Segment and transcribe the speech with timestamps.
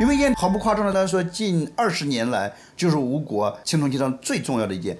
[0.00, 4.96] 因为烟毫不夸张的来说，近二十年来就是吴国青铜器上最重要的一件，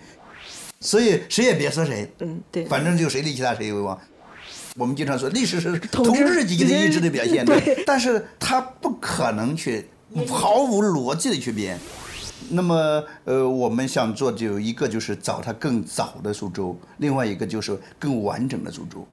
[0.80, 3.98] 所以谁也别说谁，嗯，对，反正就谁立其他谁为王。
[4.76, 9.88] 我们经常说历史是统统治治阶级的意志的表现，对但是他不可能去
[10.28, 11.78] 毫无逻辑的去编。
[12.50, 19.06] 那么，呃，我们想做就有一个就是找它更早的苏州，另外一个就是更完整的苏州。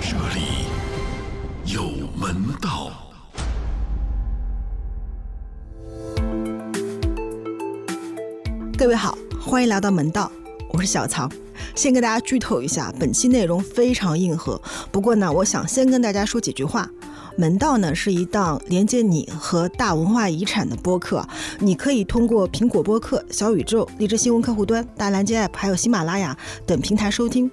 [0.00, 0.66] 这里
[1.64, 1.95] 有
[2.26, 2.90] 门道。
[8.76, 10.28] 各位好，欢迎来到门道，
[10.72, 11.28] 我是小曹。
[11.76, 14.60] 先跟大家剧透一下，本期内容非常硬核。
[14.90, 16.90] 不过呢，我想先跟大家说几句话。
[17.36, 21.24] 门道呢是一档连接你和大文化遗产的播客，
[21.60, 27.48] 你可以通过苹果播客、小宇宙、荔枝新闻客户端、大蓝鲸 App 还有喜马拉雅等平台收听。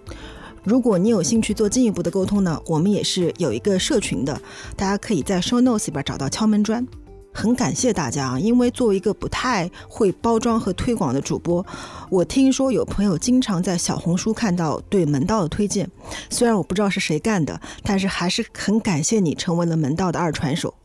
[0.63, 4.41] 如果你有兴趣做进一步的沟通呢，我们也是有一个社群的，
[4.77, 6.87] 大家可以在 Show Notes 里边找到敲门砖。
[7.35, 8.39] 很感谢大家啊！
[8.39, 11.65] 因为作为一个不太会包装和推广的主播，
[12.11, 15.89] 我听说有朋友经常在小红书看到对门道的推荐。
[16.29, 20.75] 虽然我不知道是谁干的，但是还是很感谢你成为了门道的二传手。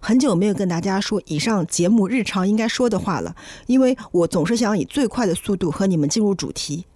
[0.00, 6.86] 很久没有跟大家说以上节目日常应该说的话了，因为我总是想以最快的速度和你们进入主题。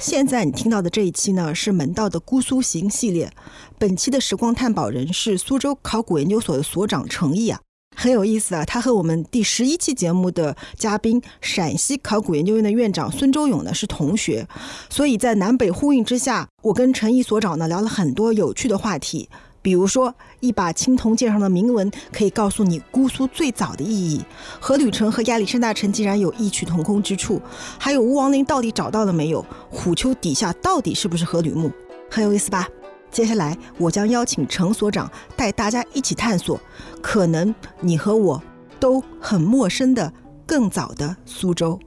[0.00, 3.30] 现在你听到的这一期呢，是门道的姑苏行系列。
[3.78, 7.60] 本期的时光探宝人是苏州考古研究所的所长程毅啊。
[7.94, 14.48] 很有意思啊，他和我们第十一期节目的嘉宾陕西考古研究院的院长孙周勇呢是同学，
[14.88, 19.28] 所以在南北呼应之下，我跟陈毅所长呢聊了很多有趣的话题，
[19.62, 24.24] 比如说一把青铜剑上的铭文可以告诉你姑苏最早的意义，
[24.60, 27.40] 阖闾城和亚历山大城竟然有异曲同工之处，
[27.78, 31.70] 还有吴王陵到底找到了没有，虎丘底下到底是不是阖闾墓，
[32.10, 32.68] 很有意思吧？
[33.10, 36.60] 接下来，我将邀请程所长带大家一起探索，
[37.02, 38.40] 可能你和我
[38.78, 40.12] 都很陌生的
[40.46, 41.78] 更早的苏州。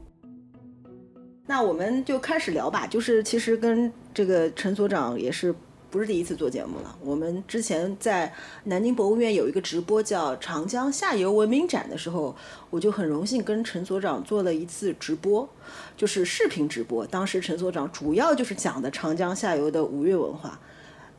[1.46, 2.86] 那我们就开始聊吧。
[2.86, 5.56] 就是其实跟这个陈所长也是
[5.94, 6.98] 不是第一次做节目了。
[7.02, 8.34] 我们之前在
[8.64, 12.36] 南京博物院有一个直播叫“长江下游文明展”的时候，
[12.72, 15.48] 我就很荣幸跟陈所长做了一次直播，
[15.96, 17.06] 就是视频直播。
[17.06, 20.60] 当时陈所长主要就是讲的长江下游的吴越文化。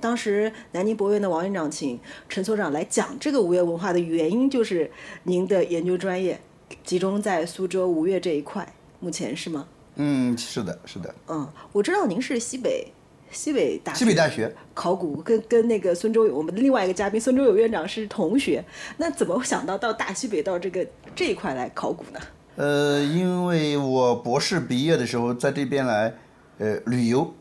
[0.01, 4.91] 当时南京博物院的王院长请陈所长来讲这个吴越文化的原因，就是
[5.23, 6.41] 您的研究专业
[6.83, 9.69] 集中在苏州吴越这一块，目前是吗？
[9.95, 11.15] 嗯，是的，是的。
[11.29, 12.93] 嗯，我知道您是西北
[13.35, 18.65] 西北大学西北大学考古，跟跟那个孙周友，我们的另外一个嘉宾孙周友院长是同学，
[18.97, 22.21] 那怎么想到到大西北到这个这一块来考古呢？
[22.57, 26.15] 呃，因为我博士毕业的时候在这边来，
[26.59, 27.35] 呃，旅游，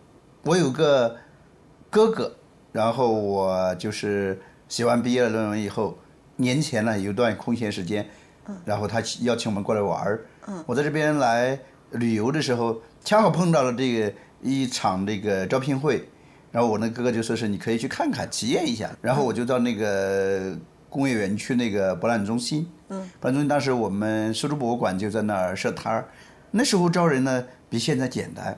[0.43, 1.15] 我有个
[1.89, 2.35] 哥哥。
[2.71, 5.95] 然后我就是写完毕业论文以后，
[6.37, 8.03] 年前呢有段空闲时间，
[8.65, 10.25] 然后他邀请我们过来玩儿。
[10.65, 11.59] 我在这边来
[11.91, 14.11] 旅游的时候，恰好碰到了这个
[14.43, 16.07] 一场那个招聘会，
[16.51, 18.89] 然后我那哥哥就说是你可以去看看，体验一下。
[19.01, 20.55] 然后我就到那个
[20.89, 26.07] 工业园区那个博览中心，博览中心当时我们苏州博物馆就在那儿设摊儿，
[26.51, 28.57] 那时候招人呢比现在简单，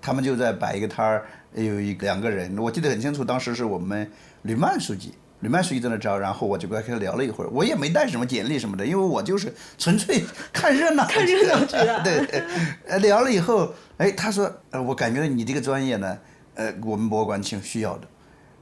[0.00, 1.26] 他们就在摆一个摊儿。
[1.54, 4.10] 有一两个人，我记得很清楚，当时是我们
[4.42, 10.22] 吕曼书记，吕曼书记在那招，然后我就跟他聊了一会儿，我也没带什么简历什么的，因为我就是纯粹
[10.52, 11.06] 看热闹。
[11.06, 12.00] 看热闹去啊！
[12.04, 12.44] 对，
[12.86, 16.18] 呃，聊了以后，哎，他说，呃，我感觉你这个专业呢，
[16.54, 18.08] 呃，我们博物馆挺需要的，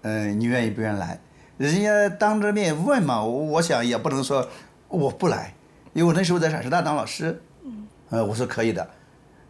[0.02, 1.18] 嗯，你愿意不愿意来？
[1.58, 4.48] 人家当着面问嘛，我想也不能说
[4.88, 5.54] 我不来，
[5.92, 8.88] 因为我那时候在陕师大当老师，嗯，呃，我说可以的，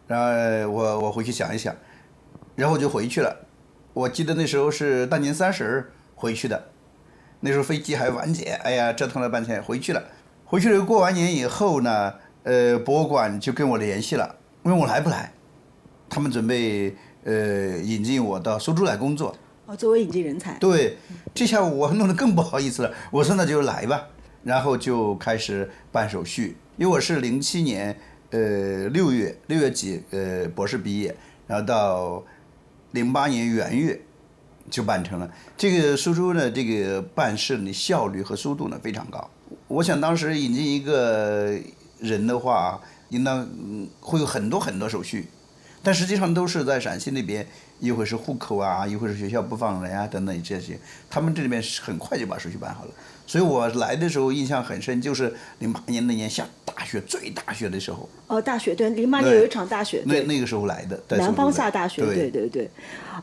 [0.07, 1.75] 然后我我回去想一想。
[2.55, 3.35] 然后我就回去了，
[3.91, 6.69] 我记得那时候是大年三十回去的，
[7.41, 10.01] 那时候飞机还晚点，哎呀，折腾了半天回去了。
[10.45, 12.13] 回去了过完年以后呢，
[12.43, 15.33] 呃，博物馆就跟我联系了，问我来不来，
[16.15, 16.95] 他们准备
[17.25, 19.35] 呃引进我到苏州来工作。
[19.65, 20.57] 哦，作为引进人才。
[20.59, 20.97] 对，
[21.33, 24.07] 这下我弄得更不好意思了，我说那就来吧，
[24.43, 27.99] 然后就开始办手续，因为我是零七年
[28.29, 31.13] 呃六月六月几呃博士毕业，
[31.47, 32.23] 然后到。
[32.91, 33.99] 零八年元月
[34.69, 35.29] 就办成了。
[35.57, 39.29] 这个苏州呢，这个办事的效率和速度呢非常高。
[39.67, 41.59] 我想当时引进一个
[41.99, 42.79] 人的话，
[43.09, 43.45] 应当
[43.99, 45.27] 会有很多很多手续，
[45.85, 47.45] 但实际上都是在陕西那边
[47.79, 50.79] 一会是户口啊，一会是学校不放人啊等等这些，
[51.15, 52.91] 他们这里面是很快就把手续办好了。
[53.25, 62.69] 所以我来的时候印象很深，就是零八年那年下大雪，最大雪的时候，哦，大雪对，零八年有一场大雪，对那那个时候来的，在南方下大雪，对对对对。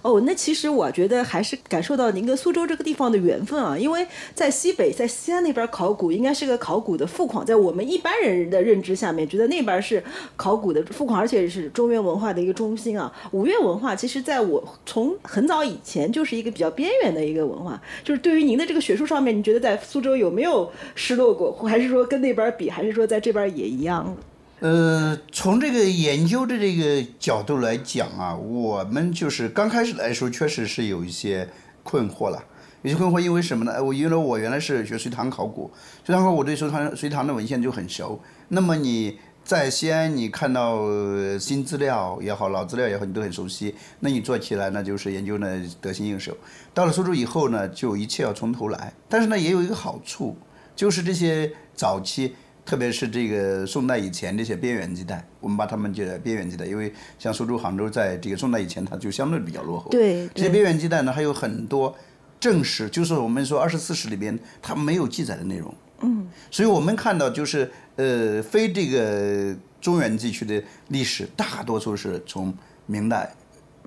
[0.01, 4.05] 哦，那其实我觉得还是感受到您跟苏州这个地方的缘分啊，因为
[4.35, 10.03] 在西北，在西安那边考古应该是个考古的富矿，在我们一般人的认知下面，觉得那边是
[10.35, 13.13] 考古的富矿，而且是中原文化的一个中心啊。
[13.31, 24.17] 五岳文化其实在我从很早以前就是一个比较边缘的一个文化，就是对于您的这个学术上面，你觉得在苏州有没有失落过，还是说跟那边比，还是说在这边也一样？
[24.61, 31.49] 呃，从这个研究的这个角度来讲啊，我们就是刚开始来说，确实是有一些
[31.83, 32.45] 困惑了。
[32.83, 33.83] 有些困惑，因为什么呢？
[33.83, 35.71] 我因为我原来是学隋唐考古，
[36.05, 38.21] 隋唐考古对隋唐隋唐的文献就很熟。
[38.49, 43.75] 那么你在西安，你看到呃新资料也好，老资料也好，你都很熟悉。
[44.01, 46.37] 那你做起来呢，就是研究呢得心应手。
[46.73, 48.93] 到了苏州以后呢，就一切要从头来。
[49.09, 50.37] 但是呢，也有一个好处，
[50.77, 52.35] 就是这些早期。
[52.65, 59.91] 特别是这个宋代以前这些边缘地带，我们把它们叫边缘地带，因为像苏州、杭州在这个宋代以前，它就相对比较落后。
[59.91, 61.93] 对这些边缘地带呢，还有很多
[62.39, 65.75] 正史，就是我们说二十四史里边它没有记载的内容。
[66.03, 72.53] 嗯，所以我们看到就是呃，非这个中原地区的历史，大多数是从
[72.87, 73.35] 明代，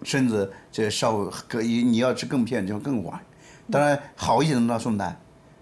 [0.04, 3.20] 甚至这稍可以你要是更偏就更晚。
[3.72, 5.20] 当然好一点的到宋代，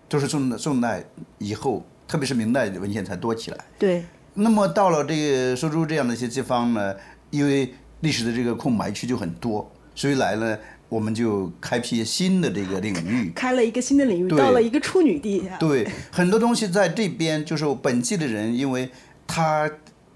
[0.07, 1.03] 都是宋宋代
[1.37, 1.85] 以后。
[2.05, 3.57] 特别是明代的文献才多起来。
[3.79, 4.03] 对，
[4.35, 6.93] 那么到了这个苏州这样的一些地方呢，
[7.31, 10.59] 因为历史的这个空白区就很多，所以来了
[10.93, 13.31] 我们就开辟新的这个领域。
[13.33, 15.43] 开了一个新的领域，到了一个处女地。
[15.59, 18.87] 对，很多东西在这边就是本地的人，因为
[19.25, 19.67] 他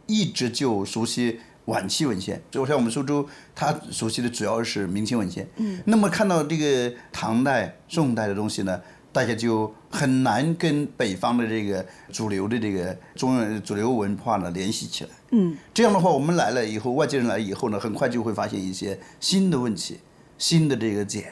[0.06, 5.48] 一直就熟悉晚期文献，就像我们苏州，他熟悉的主要是明清文献。
[5.56, 5.80] 嗯。
[5.86, 8.80] 那么看到这个唐代、宋代的东西呢，
[9.12, 15.10] 大家就很难跟北方的这个主流的这个中原主流文化呢联系起来。
[15.32, 19.98] 嗯，这样的话，我们来了以后，外界人来以后呢，很快就会发现一些新的问题、
[20.38, 21.24] 新的这个茧。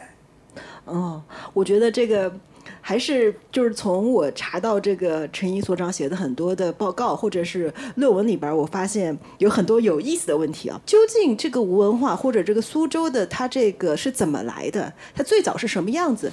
[0.86, 1.22] 哦，
[1.54, 2.32] 我觉得这个
[2.80, 10.80] 还是就是从我查到这个陈毅所长写的很多的报告或者是论文里边儿，我发现有很多有意思的问题啊。
[10.86, 14.94] 究竟这个吴文化或者这个苏州的它这个是怎么来的？
[15.16, 16.32] 它最早是什么样子？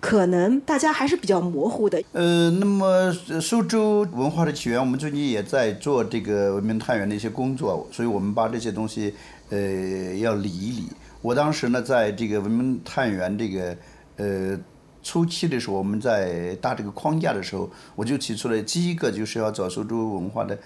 [0.00, 2.02] 可能大家还是比较模糊的。
[2.12, 2.86] 呃，那么
[3.30, 9.14] 呃苏州文化的起源，我们最近也在做这个文明探源的一些工作，所以我们把这些东西
[9.48, 10.88] 呃要理一理。
[11.24, 13.74] 我当时呢，在这个文明探源这个
[14.18, 14.60] 呃
[15.02, 20.58] 初期的时候，我们在搭这个框架的时候，我就提出了第一个就是要找苏州文化的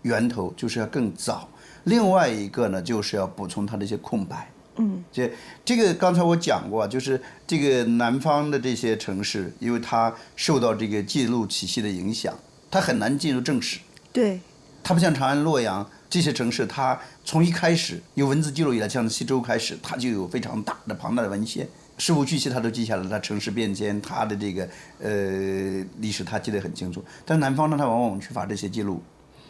[0.00, 1.46] 源头，就是要更早；
[1.84, 4.50] 另外一个呢，就是要补充它的一些空白。
[4.76, 5.30] 嗯，这
[5.62, 12.34] 这个刚才我讲过啊，就是这个南方的这些城市，因为它受到这个记录体系的影响，
[12.70, 13.78] 它很难进入正史。
[14.10, 14.40] 对，
[14.82, 21.68] 它不像长安、洛阳这些城市，它从一开始有文字记录以来，像西周开始，它就有非常大的庞大的文献，
[21.98, 24.68] 事无巨细它都记下来，它城市变迁，它的这个
[25.00, 27.04] 呃历史它记得很清楚。
[27.26, 29.02] 但南方呢，它往往缺乏这些记录。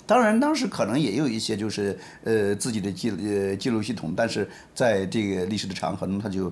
[0.05, 6.51] 当然，当时可能也有一些就是呃自己的记呃记录系统，但是在这个历史的长河中，它就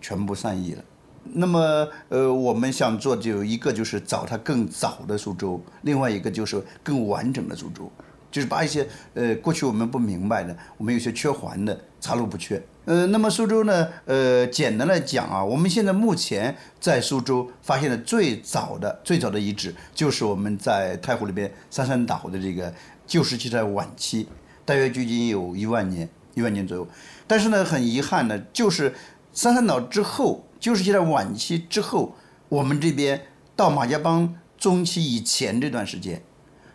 [0.00, 0.82] 全部散佚了。
[1.22, 7.90] 那么呃，我们想做就一个就是找它更早的苏州，另外一个就是更完整的苏州，
[8.34, 8.84] 就是把一些
[9.14, 12.60] 呃过去我们不明白的，我们有些缺环的查漏补缺。
[12.84, 22.74] 呃，那么苏州呢，呃，简单来讲啊，我们现在目前在苏州发现的最早的最早的遗址，就是我们在太湖里边三山岛的这个
[23.06, 24.26] 旧石器时代晚期，
[24.64, 26.84] 大约距今有一万年，一万年左右。
[27.28, 28.92] 但是呢，很遗憾呢，就是
[29.32, 32.16] 三山岛之后，旧石器时代晚期之后，
[32.48, 36.20] 我们这边到马家浜中期以前这段时间，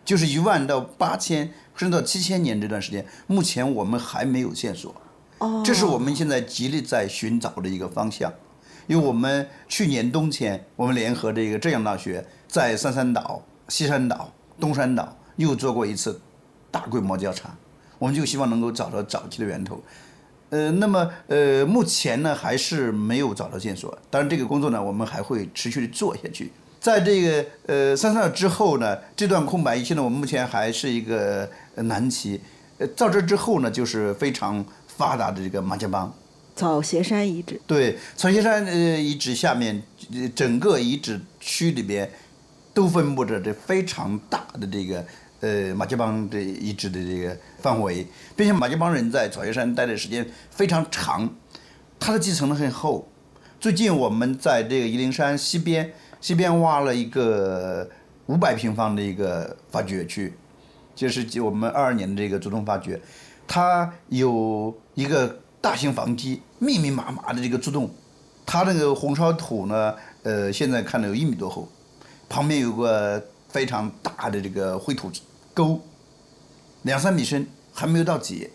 [0.04, 4.94] 就是一万到八千甚至到七千年这段时间，目前我们还没有线索。
[5.38, 8.32] 哦，这是我们现在极力在寻找的一个方向，
[8.86, 16.20] 因为我们去年冬天，我们联合这个浙江大学在三山岛、西山岛、东山岛又做过一次
[16.70, 17.56] 大规模调查，
[17.98, 19.82] 我们就希望能够找到早期的源头。
[20.50, 26.52] 呃，那么呃，目前呢还是没有找到线索，当然这个工作呢，我们还会持续的做下去。
[26.80, 32.40] 在这个呃三三二之后呢，这段空白期呢，我们目前还是一个呃难题。
[32.78, 36.10] 呃，到这之后呢，就是非常发达的这个马家浜。
[36.56, 37.60] 草鞋山遗址。
[37.66, 39.82] 对，草鞋山呃遗址下面，
[40.14, 42.10] 呃整个遗址区里边，
[42.72, 45.04] 都分布着这非常大的这个
[45.40, 51.28] 呃马家浜的遗址的这个范围，并且马家浜人在草鞋山待的时间非常长，
[51.98, 53.06] 它的继承的很厚。
[53.60, 57.88] 最近我们在这个夷陵山西边西边挖了一个
[58.26, 60.32] 五百平方的一个发掘区，
[60.94, 63.00] 就是我们二二年的这个主动发掘，
[63.48, 67.90] 它有一个大型房基，密密麻麻的这个柱洞，
[68.44, 71.68] 它那个红烧土呢，呃，现在看到有一米多厚，
[72.28, 75.10] 旁边有个非常大的这个灰土
[75.54, 75.80] 沟，
[76.82, 78.50] 两三米深，还没有到底。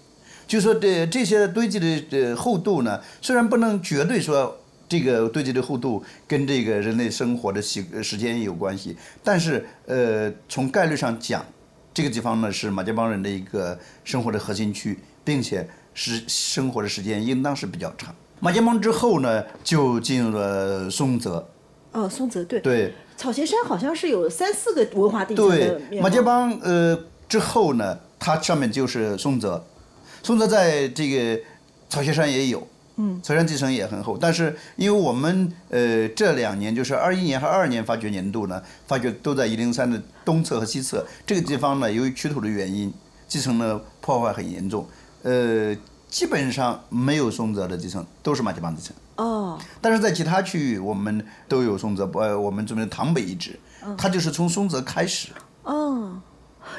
[0.47, 4.55] 就说这这些堆积的呃厚度呢，虽然不能绝对说
[4.87, 11.45] 这个堆积的厚度跟这个人类生活的时时间有关系，但是呃从概率上讲，
[11.93, 18.13] 这个地方呢是马家浜人的一个生活的核心区，并且是生活的时间应当是比较长。
[18.39, 21.49] 马家浜之后呢，就进入了松泽，
[21.91, 22.93] 哦，松泽对，对。
[23.17, 26.99] 草鞋山好像是有三四个文化地区对，马家浜呃
[27.29, 29.65] 之后呢，它上面就是松泽，
[30.21, 31.41] 松泽在这个
[31.89, 42.93] 草鞋山也有，嗯，草山地层也很厚，但是因为我们呃这两年就是二一年和二二年发掘年度呢，发掘都在夷陵山的东侧和西侧这个地方呢，由于取土的原因，
[43.27, 44.87] 地层呢破坏很严重，
[45.23, 45.75] 呃，
[46.09, 48.95] 基本上没有松泽的地层，都是马家浜地层。
[49.17, 53.59] 哦，但是在其他区域，我们都有松泽，呃，我们这边的塘北遗址，
[53.97, 55.29] 它就是从松泽开始。
[55.63, 56.21] 哦，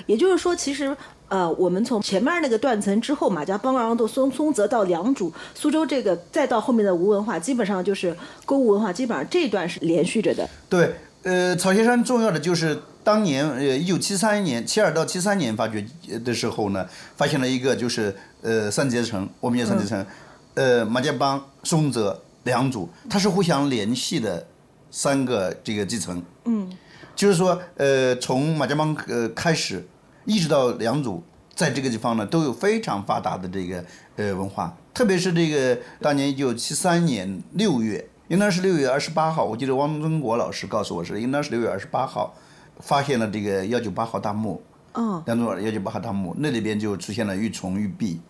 [0.06, 0.96] 也就是说，其实
[1.28, 10.48] 呃，我们从前面那个断层之后，马家浜，然后到松松泽到良渚、苏州这个，再到后面的吴文化，基本上就是勾吴文化，基本上这一段是连续着的。
[10.68, 20.06] 对，呃，草鞋山重要的就是当年呃一九七三年七二到七三年发掘呃的时候呢，发现了一个就是呃三阶层，我们叫三阶层，
[20.54, 24.46] 呃马家浜、松泽、良渚，它是互相联系的
[24.90, 26.22] 三个这个基层。
[26.44, 26.70] 嗯，
[27.16, 29.84] 就是说呃从马家浜呃开始，
[30.26, 31.20] 一直到良渚，
[31.54, 33.84] 在这个地方呢都有非常发达的这个
[34.16, 42.34] 呃文化，特别是这个当年一九七三年六月，应当是六月二十八号，我记得汪曾国老师告诉我是应当是六月二十八号，
[42.80, 48.20] 发现了这个幺九八号大墓，嗯良渚幺九八号大墓，那里边就出现了玉琮玉璧，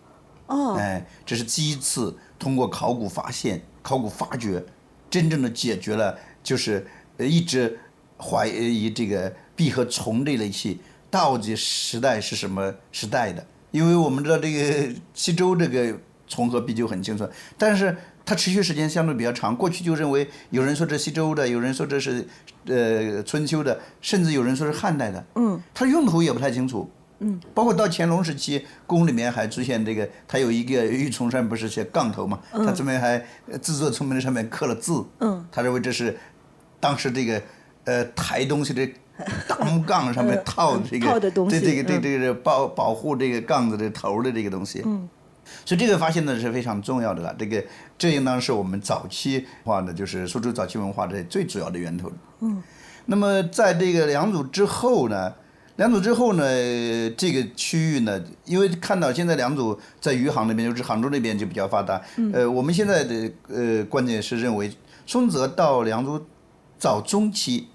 [0.45, 4.63] 哦，哎，这是第一次通过考古发现、考古发掘，
[5.09, 7.77] 真正的解决了就是呃一直
[8.17, 15.95] 怀疑这个璧和虫这类器到底时代是什么时代的，因为我们知道这个西周这个
[16.27, 17.95] 虫和璧就很清楚，但是
[18.25, 22.27] 它持续时间相对比较长，过去就认为有人说这西周的，有人说这是
[22.65, 26.89] 呃春秋的，甚至有人说是汉代的，嗯，它用途也不太清楚。
[27.19, 36.15] 嗯，包括到乾隆时期，宫里面还出现这个，它有一个玉琮上不是写杠头嘛，它这边还呃制作聪明的上面刻了字，嗯，他认为这是
[36.79, 37.41] 当时这个
[37.87, 38.85] 呃抬东西的
[39.47, 45.07] 大木杠上面套的这个 套的东西这这个这嗯这个保保护这个杠子的头的这个东西，嗯，
[45.65, 47.33] 所以这个发现呢是非常重要的了。
[47.39, 47.63] 这个
[47.97, 52.11] 这应当是我们早期文化的，就是苏州早期文化的最主要的源头。
[52.41, 52.61] 嗯，
[53.05, 55.33] 那么在这个良渚之后呢，
[55.77, 56.43] 良渚之后呢，
[57.17, 62.01] 这个区域呢，因为看到现在良渚在余杭那边，就是杭州那边就比较发达。
[62.17, 64.69] 嗯呃，我们现在的呃观点是认为，
[65.05, 66.21] 松泽到良渚
[66.77, 67.69] 早中期，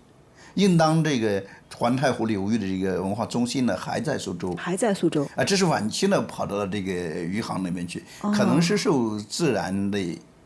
[0.55, 1.43] 应当这个
[1.77, 4.55] 环太湖流域的这个文化中心呢还在苏州。
[4.57, 5.27] 还在苏州。
[5.35, 9.99] 啊，这是晚期呢跑到了这个余杭那边去，可能是受自然的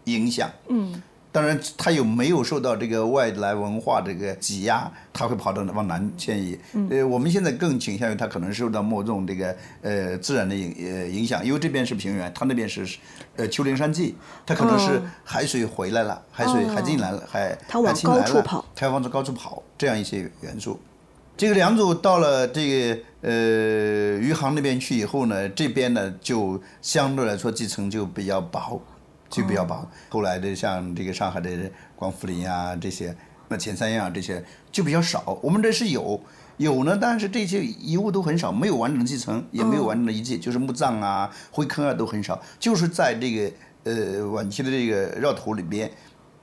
[0.04, 0.50] 影响。
[0.68, 1.02] 嗯，
[1.36, 6.58] 当然它有没有受到这个外来文化这个挤压，它会跑到往南迁移。
[6.88, 12.96] 呃，我们现在更倾向于它可能受到某种这个呃自然的影呃影响，因为这边是平原，它那边是
[13.36, 14.14] 呃丘陵山系，
[14.46, 20.80] 它可能是哦海水回来了，海水海进来了，海它往高处跑，它要往高处跑，这样一些元素。
[21.36, 23.30] 这个良渚到了这个呃
[24.18, 28.80] 余杭那边去以后呢，这边呢就相对来说地层就比较薄，
[29.36, 29.86] 就比较薄。
[30.08, 31.50] 后来的像这个上海的
[31.94, 33.14] 广富林啊这些，
[33.48, 35.38] 那前三样这些就比较少。
[35.42, 36.18] 我们这是有
[36.56, 43.52] 有呢，但是这些遗物都很少，没有完整的继承，也没有完整的遗迹，就是墓葬啊、灰坑啊都很少，就是在这个
[43.84, 45.90] 呃晚期的这个绕土里边，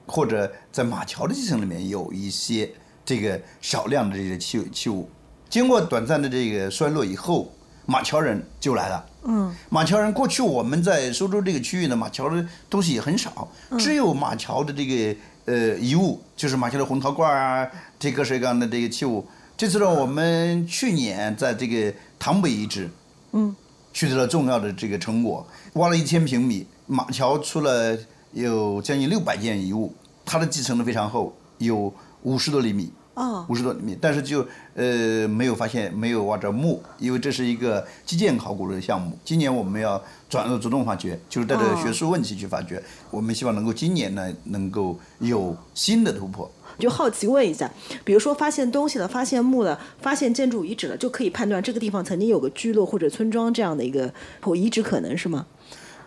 [0.06, 2.70] 或者在马桥的继承里面有一些
[3.04, 5.10] 这个少量的这些器器物。
[5.50, 7.52] 经过短暂的这个衰落以后，
[7.86, 9.04] 马桥人就来了。
[9.26, 17.66] 嗯，马桥人过去我们在苏州这个区域呢，马桥的东西也很少，只有马桥的这个呃遗物，就是马桥的红陶罐啊，
[17.98, 19.26] 这各式各样的这个器物。
[19.56, 22.90] 这次呢，我们去年在这个塘北遗址，
[23.32, 23.54] 嗯，
[23.92, 27.96] 取得了重要的这个成果，挖了一千平米，马桥出了
[28.32, 32.92] 有将近六百件遗物，它的继承的非常厚，有五十多厘米。
[33.14, 39.16] 哦，五十多米，但是就呃没有发现没有挖着墓，因为这是一个基建考古的项目。
[39.24, 42.82] 今年我们要转入主动发掘，就是带着哦学术问题去发掘。
[43.10, 46.50] 我们希望能够今年呢能够有新的突破。
[46.76, 47.70] 就好奇问一下，
[48.04, 55.46] 比如说发现东西了、发现墓了、发现建筑遗址了，就可以判断这个地方曾经有个聚落或者村庄这样的一个或遗址可能是吗？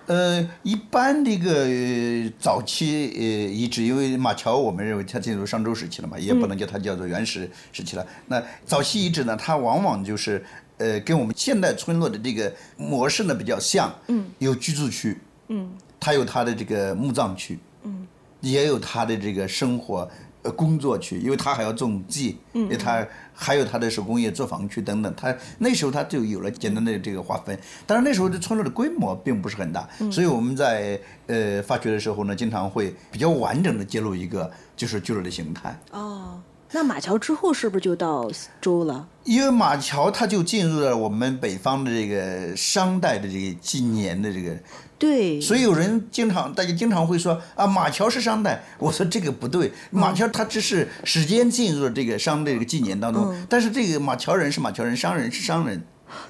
[0.07, 3.21] 呃，一般这个呃早期呃
[3.53, 8.07] 遗址，因为马桥我们认为它进入商周时期了嘛，也不能叫它叫做原始时期了。
[8.27, 10.43] 那早期遗址呢，它往往就是
[10.77, 15.17] 呃跟我们现代村落的这个模式呢比较像，嗯，有居住区，
[15.49, 18.07] 嗯，它有它的这个墓葬区，嗯，
[18.39, 20.09] 也有它的这个生活
[20.47, 27.57] 呃工作区，因为他还要种地，嗯，因为它还有他的手工业作坊区等等，他那时候他就有了简单的这个划分。
[27.85, 35.77] 但是那时候的村落的规模并不是很大，所以我们在呃发掘的时候呢，经常会比较完整的揭露一个就是聚落的形态。
[35.91, 39.07] 哦，那马桥之后是不是就到周了？
[39.23, 44.57] 因为马桥它就进入了我们北方的这个商代的这个纪年的这个
[44.99, 48.63] 对，所以有人经常，大家经常会说啊，马桥是商代。
[48.79, 55.83] 我说这个不对，马桥它只是时间进入了这个商的这个纪年当中，但是这个马桥人是马桥人，商人是商人。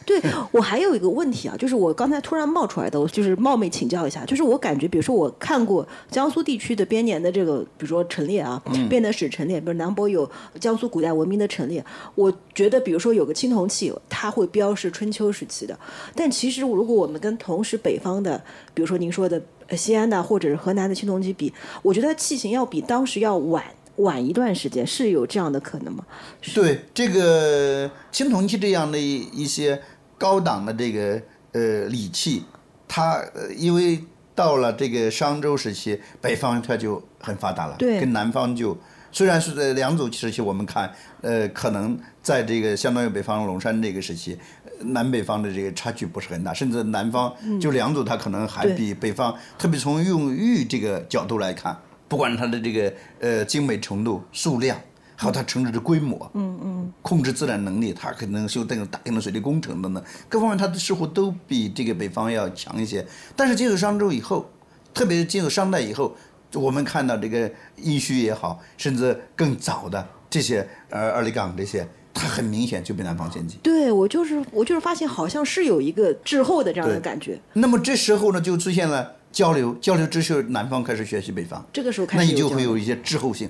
[0.06, 10.30] 对我还有一个问题啊，就是我刚才突然冒出来的，我就是冒昧请教一下，就是我感觉，比如说我看过江苏地区的编年的这个，比如说陈列啊，编年史陈列，比如南博有
[10.60, 11.84] 江苏古代文明的陈列，
[12.16, 15.78] 我觉得，比如说有个青铜器，它会标示春秋时期的，
[16.16, 18.42] 但其实如果我们跟同时北方的，
[18.74, 23.64] 比如说您说的呃西安的或者是河南的青铜器比，我觉得它器型要比当时要晚。
[23.98, 26.06] 晚一段时间是有这样的可能吗？
[26.54, 29.82] 对这个青铜器这样的一一些
[30.18, 32.44] 高档的这个呃礼器，
[32.88, 38.78] 它呃因为到了这个商周时期，北方它就很发达了，对跟南方就
[39.12, 51.76] 虽然是在两组时期，我们看呃可能在这个相当于北方龙山这个时期，呃南北方的这个差距不是很大，甚至南方就两组它可能还比北方，特别从用玉这个角度来看，
[52.08, 54.80] 不管它的这个呃精美程度、数量。
[55.20, 63.04] 还有它城市的规模，嗯嗯，控制自然能力，它可能修这种大型的水利工程等等，各方面它的似乎都比这个北方要强一些。
[63.36, 64.48] 但是进入商周以后，
[64.94, 66.16] 特别是进入商代以后，
[66.54, 73.60] 我们看到这个殷墟也好，甚至更早的这些呃二里岗这些，它很明显就比南方先进。
[73.64, 81.64] 对我就是我就是发现好像是有一个滞后的这样的感觉，那么这时候呢，就出现了交流，交流之后，南方开始学习北方。
[81.72, 83.48] 这个时候开那你就会有一些滞后性。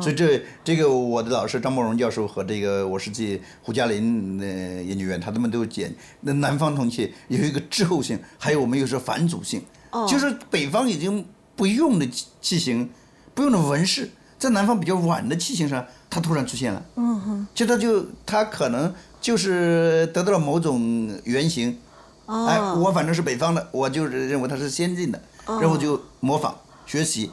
[0.00, 5.86] 所以这这个我的老师张伯荣教授和这个我是记胡嘉林呃研究员，他们都讲，
[6.22, 11.22] 那南方铜器有一个滞后性，还有我们又是反祖性，哦就是北方已经
[11.54, 12.88] 不用的器器型，
[13.34, 16.82] 不用的纹饰，在南方比较晚的器型上，它突然出现了。
[16.96, 21.76] 嗯哼，就它就它可能就是得到了某种原型。
[22.26, 27.30] 哦哎，我反正是北方的，我就是认为它是先进的，然后就模仿学习，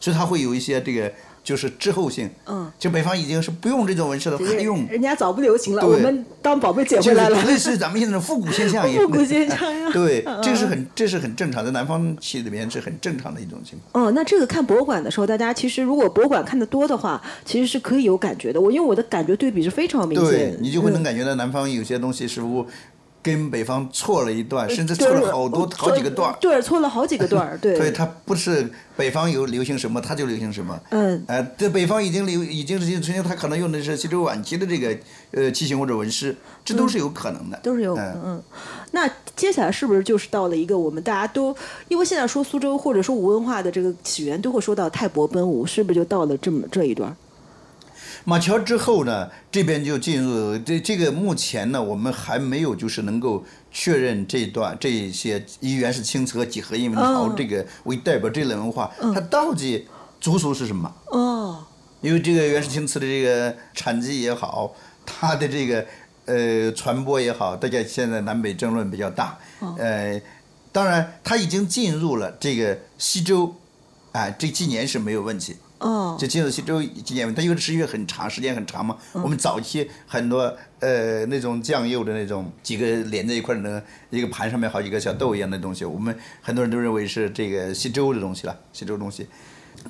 [0.00, 1.12] 所以它会有一些这个
[1.44, 2.28] 就是滞后性。
[2.46, 7.40] 嗯，就北方已经是不用这种纹饰了，还用，人家早不流行了，我们当宝贝捡回来了。
[7.40, 9.04] 是类似于咱们现在的复古现象一样。
[9.04, 14.04] 复古现象呀对嗯，这是很这是很正常，在南方期里面是很正常的一种情况。
[14.06, 18.60] 哦，那这个看博物馆的时候，大家其实如果博物馆看的多的话，其实是可以有感觉的。
[18.60, 22.66] 我因为我的感觉对比是非常明显对，你就会能嗯感觉到南方有些东西似乎
[23.22, 26.36] 跟北方错了一段，甚至错了好多好几个段儿。
[26.40, 30.78] 对，错了好几个段儿，对，所以它不是北方有流行什么，它就流行什么。
[30.90, 34.96] 嗯呃，这北方已经流已经是曾经，它可能用的是西周晚期的这个
[35.30, 37.58] 呃器型或者纹饰，这都是有可能的。
[37.62, 38.22] 都是有可嗯能。
[38.24, 38.42] 嗯，
[38.90, 41.56] 那接下来是不是就是到了一个我们大家都，
[41.88, 47.16] 因为现在说苏州或者说吴文化的这个起源，都会说到泰伯奔吴，是不是就到了这么这一段儿？
[48.24, 59.88] 马桥之后呢，这边就进入这这个目前呢，我们还没有就是能够确认这段这些以原始青瓷和几何印文陶哦这个为代表这类文化，它到底
[60.20, 60.94] 族俗是什么？
[61.06, 61.64] 哦，
[62.00, 64.72] 因为这个原始青瓷的这个产地也好，
[65.04, 65.84] 它的这个
[66.26, 69.36] 呃传播也好，大家现在南北争论比较大。
[69.78, 70.20] 呃，
[70.70, 73.56] 当然它已经进入了这个西周，
[74.12, 75.56] 啊、这纪年是没有问题。
[75.82, 78.96] 哦，就进入西周纪年，它因为时间很长，时间很长嘛。
[79.12, 89.26] 我们早期很多呃那种酱釉的那种几个连在一块儿的那个一个盘上面好几个小豆一样的东西，我们很多人都认为是这个西周的东西了，西周东西。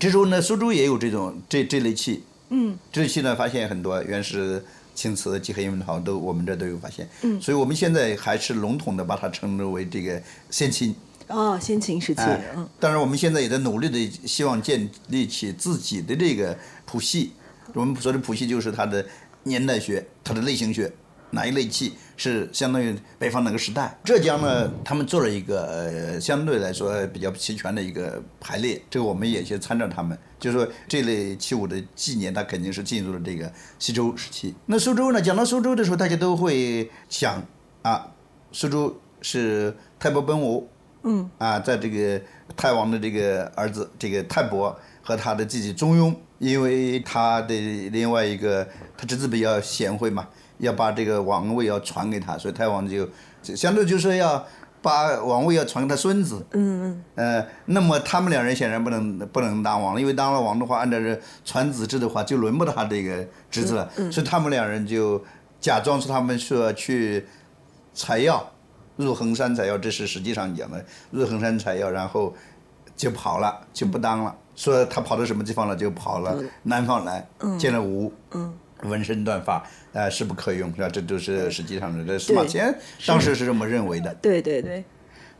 [0.01, 10.95] 这时候呢，苏州也有这种这这类器，嗯，这类器呢发现很多原始青瓷、几何印文陶都我们这都有发现，嗯，所以我们现在还是笼统的把它称之为这个先秦。
[11.29, 17.33] 哦，先秦时期，哎嗯，当然我们现在也在努力的希望建立起自己的这个谱系，
[17.75, 19.05] 我们说的谱系就是它的
[19.45, 20.93] 年代学，它的类型学，
[21.31, 23.99] 哪一类器是相当于北方哪个时代。
[24.05, 34.55] 浙江呢，他们做了一个呃相对来说比较齐全的一个排列，这个我们也去参照他们，就是说这类器物的纪年，它肯定是进入了这个西周时期。
[34.67, 37.43] 那苏州呢，讲到苏州的时候，大家都会想
[37.83, 38.13] 啊，
[38.53, 40.69] 苏州是太伯奔吴。
[41.05, 42.21] 嗯啊，在这个
[42.57, 47.55] 泰王的这个儿子这个泰伯和他的弟弟中庸，因为他的
[47.91, 53.09] 另外一个他侄子比较贤惠嘛，要把这个王位要传给他，所以泰王就
[53.43, 54.47] 就相对就是要
[54.81, 56.47] 把王位要传给他孙子。
[56.53, 57.05] 嗯嗯。
[57.17, 63.91] 呃，那么他们两人显然不能不能当王了，因为当了王的话，按照这传子制的话，就轮不到他这个侄子了。
[63.97, 64.13] 嗯。
[64.13, 65.21] 所以他们两人就
[65.61, 67.27] 假装说他们说去
[67.93, 68.49] 采药。
[68.97, 72.35] 入衡山采药，这是实际上讲的入衡山采药，然后
[72.97, 74.37] 就跑了，就不当了。
[74.55, 77.27] 说他跑到什么地方了，就跑了南方来，
[77.59, 78.13] 见了吴，
[78.83, 80.89] 纹身断发，呃，势不可用，是吧？
[80.89, 82.05] 这都是实际上的。
[82.05, 84.15] 这司马迁当时是这么认为的。
[84.17, 84.85] 对对对。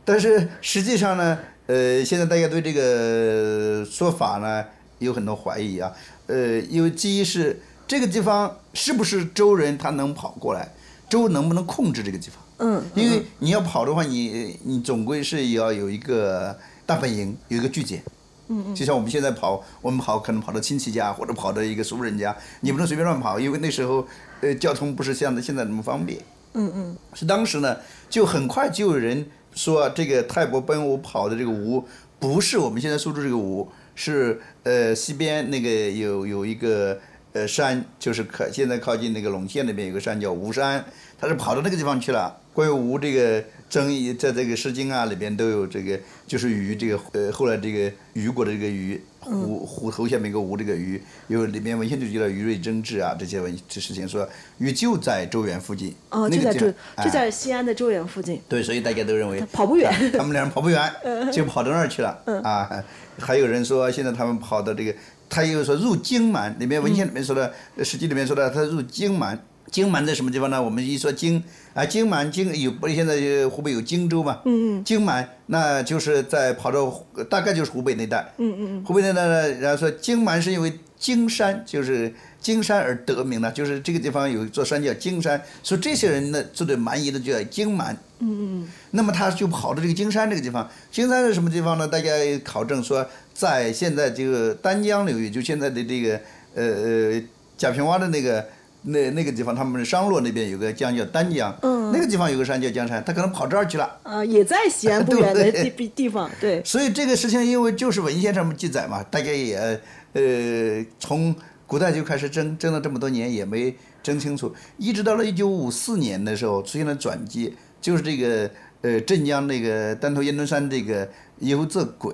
[0.03, 4.65] 但是实际上呢，呃，现在大家对这个说法呢
[4.99, 5.91] 有很多怀疑啊。
[6.27, 10.73] 呃，因为第一是这个地方是不是周人他能跑过来，
[11.07, 12.42] 周能不能控制这个地方？
[12.65, 18.01] 嗯，因为你要跑的话，你你总归是要有一个大本营，有一个据点。
[18.47, 18.73] 嗯嗯。
[18.75, 24.07] 就像我们现在跑，我们跑可能跑到亲戚家或者跑到一个熟人家，你不能随便乱跑，因为那时候
[24.39, 26.17] 呃交通不是像现在那么方便。
[26.53, 26.97] 嗯嗯。
[27.13, 27.75] 是当时呢，
[28.09, 31.83] 就很快就有人说这个泰伯奔吴跑的这个吴，
[32.19, 36.97] 不是我们现在苏州这个吴，是呃西边那个有有一个
[37.33, 40.85] 呃山，就是靠现在靠近那个陇县那边有个山叫吴山，
[41.19, 42.39] 他是跑到那个地方去了。
[42.53, 54.27] 关于吴这个争议，在这个《诗经》啊里边都有这个，就是虞这个呃后来这个虞国的这个虞，胡胡头下面一个吴这个虞，有里面文献就记了虞瑞争执啊这些文这事情说
[54.59, 56.71] 禹就在周原附近，哦就在周
[57.03, 60.93] 就在西安的周原附近，对，所以大家都认为跑不远， 他们俩人跑不远，
[61.33, 62.69] 就跑到那儿去了啊。
[63.17, 64.93] 还有人说现在他们跑到这个，
[65.27, 67.51] 他又说入荆蛮，里面文献里面说的，
[67.83, 69.43] 《史记》里面说的他入荆蛮。
[69.71, 70.61] 荆蛮在什么地方呢？
[70.61, 71.41] 我们一说荆
[71.73, 74.41] 啊，荆蛮荆有不现在湖北有荆州嘛？
[74.45, 74.83] 嗯嗯。
[74.83, 78.33] 荆蛮那就是在跑到大概就是湖北那带。
[78.37, 78.85] 嗯嗯嗯。
[78.85, 87.93] 湖北那带呢，然后说荆蛮是因为荆山就是荆山而得名的，就是这个地方有一座山叫荆山，所以这些人呢做的蛮夷的就叫荆蛮。
[88.19, 88.67] 嗯嗯嗯。
[88.91, 91.87] 那么他就跑到这个荆山这个地方，荆山是什么地方呢？
[91.87, 92.11] 大家
[92.43, 96.19] 考证说，在现在这个丹江流域，就现在的这个
[96.53, 97.23] 呃呃
[97.57, 98.45] 贾平凹的那个。
[98.85, 103.97] 那那个地方，他们商洛那边有个江叫丹江，那个地方有个山叫江山，他可能跑这儿去了。
[104.03, 106.61] 啊，也在西安不远的 地地方，对。
[106.65, 109.79] 所以这个事情，因为就是文献上面记载嘛，大家也
[110.11, 111.33] 呃从
[111.65, 122.13] 古代就开始争，争了这么多年也没争清楚，一直到了一九五四年的时候出现了转机，就是这个呃镇江那个丹头烟墩山这个游泽鬼，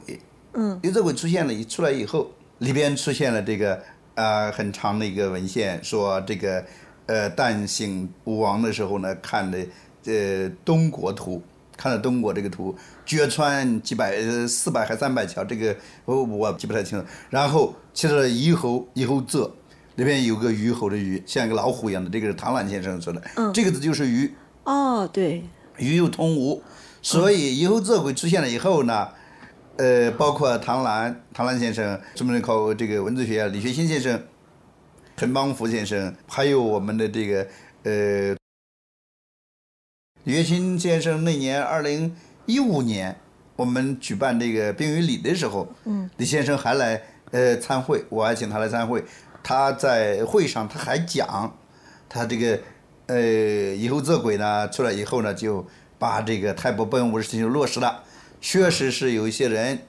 [0.54, 2.30] 嗯，游泽鬼出现了，一出来以后，
[2.60, 3.82] 里边出现了这个。
[4.20, 6.62] 啊，很长的一个文献说，这个
[7.06, 9.58] 呃，旦醒吴王的时候呢，看的
[10.04, 11.42] 呃东国图，
[11.78, 17.06] 看了东国这个图，决穿几百呃四百还三百桥，这个我我记不太清楚。
[17.30, 19.50] 然后去了虞侯，虞侯泽
[19.96, 23.22] 那边有个虞侯的虞，像一个老虎一样的，这个是唐兰先生说的，
[23.54, 24.34] 这个字就是虞。
[24.66, 25.46] 哦，对。
[25.78, 26.62] 虞又通吴，
[27.02, 29.08] 所以虞侯泽会出现了以后呢。
[29.80, 34.22] 呃，包括唐兰、唐兰先生，著名的考这个文字学家李学新先生、
[35.16, 37.48] 陈邦福先生，还有我们的这个
[37.84, 38.36] 呃，
[40.26, 42.14] 李学新先生那年二零
[42.46, 43.16] 一五年，
[43.56, 49.02] 我们举办这个冰与礼的时候，嗯，李先生还来呃参会，我还请他来参会，
[49.42, 51.58] 他在会上他还讲，
[52.10, 52.60] 他这个
[53.06, 55.66] 呃以后做鬼呢出来以后呢，就
[55.98, 58.04] 把这个太伯奔五的事情落实了。
[58.42, 59.80] 确实是有一些人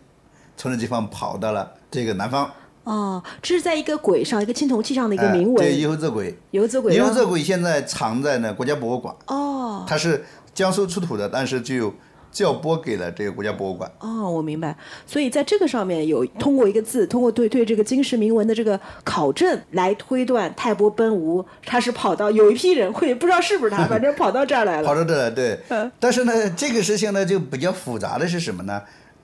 [0.56, 2.50] 从那地方跑到了这个南方。
[2.84, 5.56] 哦，这是在一个轨上，一个青铜器上的一个铭文。
[5.56, 6.36] 对，游子轨。
[6.50, 6.94] 游子轨。
[6.94, 9.14] 游子轨现在藏在呢国家博物馆。
[9.26, 9.84] 哦。
[9.86, 11.92] 它是江苏出土的，但是就
[12.32, 13.90] 调拨给了这个国家博物馆。
[14.00, 14.76] 哦，我明白。
[15.06, 24.86] 所以在这个上面有通过一个字，通过对对这个金石铭文的这个考证来推断泰伯奔吴，他是跑到有一批人会不知道是不是他，反正跑到这儿来了。
[24.86, 25.58] 跑到这儿来，对。
[25.98, 28.82] 但是呢，这个事情呢就比较复杂的是什么呢？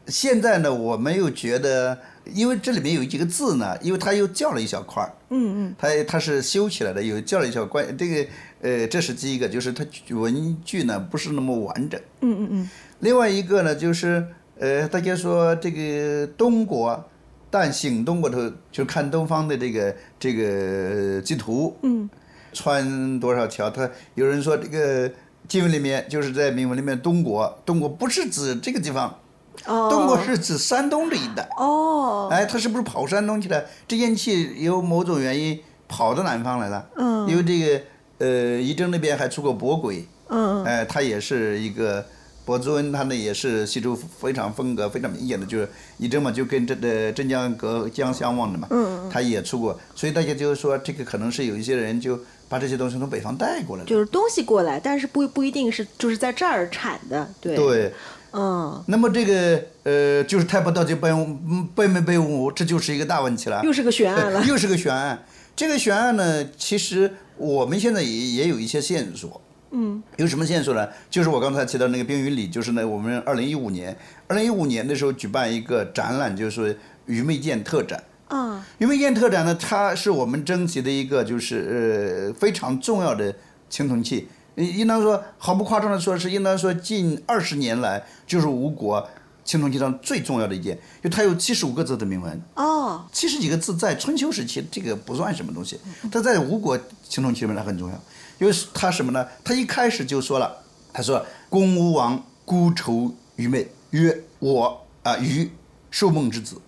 [0.09, 1.99] 现在呢，我们又觉得，
[2.33, 5.11] 因为这里面有几个字呢，因为它又叫了一小块儿。
[5.31, 5.75] 嗯嗯。
[5.77, 12.01] 它它是修起来的，有叫了一小块，这个呃，这是第一个，就是它文句呢不是那么完整。
[12.21, 12.71] 嗯嗯嗯。
[13.01, 14.27] 另外一个呢，就是
[14.59, 17.05] 呃，大家说这个东国，
[17.51, 18.39] 但醒东国头
[18.73, 22.09] 就是看东方的这个这个地图，嗯，
[22.53, 23.69] 穿多少桥？
[23.69, 25.11] 他有人说这个
[25.47, 29.19] 经文里面就是在铭文里面东国，东国不是指这个地方，
[29.67, 31.49] 哦，东国是指山东这一带。
[31.59, 33.65] 哦，哎，他是不是跑山东去了？
[33.87, 36.89] 这烟气由某种原因跑到南方来了。
[36.97, 37.83] 嗯因为这个
[38.19, 42.07] 呃，仪征那边还出过伯轨，嗯哎，他也是一个
[42.47, 48.69] 伯祖恩，他呢也是西周非常风格非常明显的，就是你这嘛，就跟这个镇江隔江相望的嘛。
[48.71, 53.89] 嗯他也出过，所以大家就是说，这个可能是有一些人就把这些东西从北方带过来了。
[53.89, 57.93] 就是东西过来，但是不不一定是就是在这儿产的，对，，对，
[58.33, 63.61] 嗯，那么这个呃，就是太伯到底背嗯背没被误，这就是一个大问题了。
[63.65, 65.25] 又是个悬案了， 又是个悬案。
[65.57, 69.41] 这个悬案呢，其实我们现在也也有一些线索。
[69.79, 70.89] 嗯，有什么线索呢？
[71.11, 73.95] 就是我刚才提到那个冰云里，就是呢，我们二零一五年，
[74.27, 78.03] 二零一五年的时候举办一个展览，就是愚昧剑特展。
[78.29, 83.35] 啊，愚昧剑特展呢，它是我们征集的一个就是呃非常重要的
[83.69, 84.29] 青铜器。
[84.55, 89.07] 应应当说，毫不夸张的说，是应当说近二十年来，就是吴国
[89.45, 92.41] 青铜器上最重要的一件，因为它有七十五个字的铭文。
[92.55, 95.79] 哦，七十几个字在春秋时期这个不算什么东西，
[96.11, 98.03] 它在吴国青铜器里面它很重要，
[98.38, 99.27] 因为他什么呢？
[99.44, 105.51] 他一开始就说了，他说公吴王孤愁愚昧，曰我啊虞
[105.90, 106.61] 寿梦之子，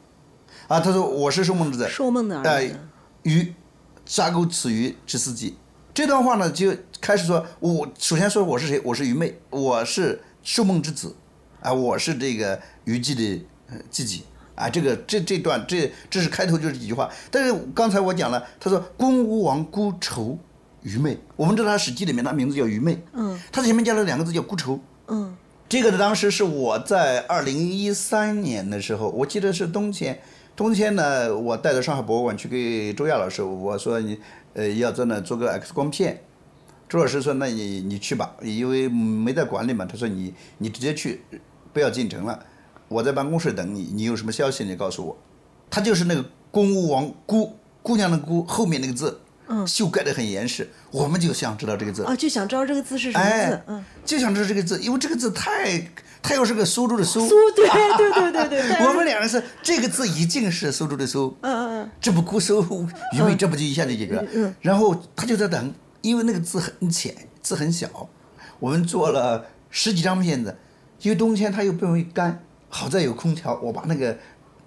[0.66, 2.80] 啊他说我是受梦之子，受梦的儿哎子，
[3.22, 3.54] 虞
[4.06, 5.56] 杀狗此鱼之司机。
[5.92, 8.80] 这段话呢就开始说，我首先说我是谁？
[8.84, 11.14] 我是愚昧，我是受梦之子，
[11.60, 14.24] 啊，我是这个虞姬的呃季姬。
[14.54, 20.36] 啊，这个这这段这这是开头就是几句话，但是刚才我讲了，他说公吴王孤愁
[20.82, 25.36] 愚昧，我们知道他《史记》里面他名字叫愚昧，嗯，他前面加了两个字叫孤愁，嗯，
[25.68, 30.20] 这个呢，当时是我在二零一三年的时候，我记得是冬天。
[30.56, 34.18] 冬天呢，我带着上海博物馆去给周亚老师，我说你
[34.54, 36.22] 呃要在那做个 X 光片。
[36.88, 41.20] 周老师说：“那你你去吧，因为没在馆里嘛。”他说你：“你直接去，
[41.72, 42.42] 不要进城了，
[42.88, 43.90] 我在办公室等你。
[43.92, 45.16] 你有什么消息你告诉我。”
[45.68, 52.04] 他就是那个公务王姑姑娘的姑后面那个字，嗯，修改的很严实，我们就想知道这个字。
[52.04, 55.90] 啊，就想知道这个字是什么字哎，，嗯，就想知道这个字，因为这个字太，
[56.22, 62.60] 它又是个苏州的苏，苏，对对对对 对，我们两个是这个字一定是苏州的苏，嗯嗯嗯，这不孤苏，
[63.14, 64.54] 因为，这不就一下就解决了？
[64.60, 67.88] 然后他就在等，因为那个字很浅，字很小，
[68.58, 70.56] 我们做了十几张片子，
[71.00, 74.18] 因为冬天它又不容易干，好在有空调，我把那个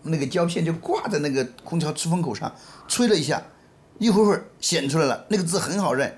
[0.04, 2.52] 那个胶片就挂在那个空调出风口上，
[2.88, 3.42] 吹了一下，
[4.02, 6.12] 一会儿会儿显出来了，那个字很好认，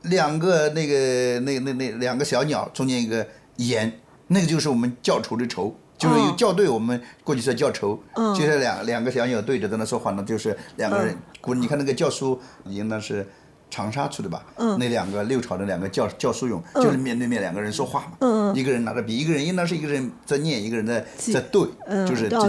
[0.00, 5.76] 两个那个那那那两个小鸟中间一个言，那个就是我们教愁的愁。
[5.98, 11.14] 就是有哦校对，我们过去说教愁，嗯就是两两个小鸟对着在那说话呢，就是两个人
[11.56, 13.26] 你看那个教书，应当是
[13.68, 14.46] 长沙出的吧？
[14.56, 18.52] 嗯那两个六朝的两个教教书俑，就是面对面两个人说话嘛。
[18.54, 22.48] 一个人拿着笔，一个人应当是一个人在念，一个人在在对，嗯就是教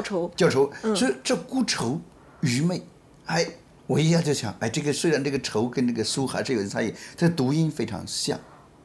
[0.00, 0.30] 愁。
[0.36, 2.00] 教愁所以这孤愁
[2.42, 2.80] 愚昧，
[3.26, 3.44] 哎，
[3.86, 8.38] 我一下就想，哎，这个虽然这个愁跟这个苏还是有差异，这读音非常像。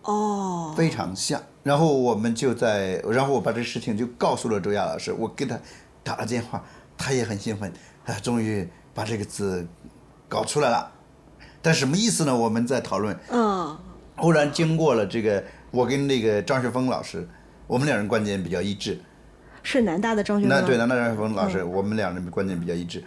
[0.04, 1.42] 哦，非常像。
[1.64, 5.60] 然后我们就在，然后我把这事情就告诉了周亚老师，我给他
[6.04, 6.64] 打了电话，
[6.98, 7.72] 他也很兴奋，
[8.06, 9.68] 啊，终于把这个字
[10.28, 10.92] 搞出来了。
[11.62, 12.36] 但什么意思呢？
[12.36, 13.18] 我们在讨论。
[13.30, 13.78] 嗯，
[14.16, 17.28] 忽然经过了这个，我跟那个张学峰老师，
[17.68, 19.00] 我们两人观点比较一致。
[19.62, 23.04] 是南大的张学峰，那对，南大张学峰老师，我们两人观点比较一致。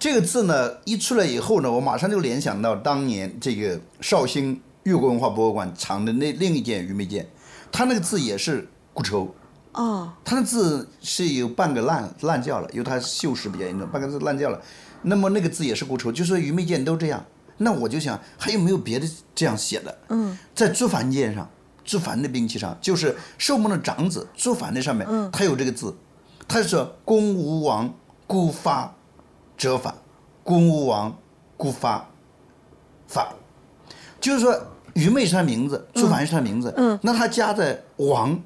[0.00, 7.28] 这个字呢，一出来以后呢，我马上就联想到当年这个绍兴越国文化博物馆藏的那另一件愚昧剑，
[7.70, 9.34] 它那个字也是孤愁，
[9.72, 14.58] 哦，它的字是有半个烂烂掉了，因为它锈蚀比较严重，半个字烂掉了。
[15.02, 17.22] 那么那个字也是孤愁，就说愚昧剑都这样，
[17.58, 19.98] 那我就想还有没有别的这样写的？
[20.08, 21.46] 嗯，在朱凡剑上，
[21.84, 25.30] 朱凡的兵器上，就是寿梦的长子朱凡的上面，嗯。
[25.30, 25.94] 他有这个字，
[26.48, 27.92] 他说“公吴王
[28.26, 28.94] 孤发
[29.60, 29.94] 折返”，
[30.42, 31.14] 公吴王
[31.58, 32.08] 孤发
[33.06, 33.34] 法，
[34.18, 34.58] 就是说
[34.94, 38.40] 愚昧是他名字，朱凡是他名字，嗯那他加在王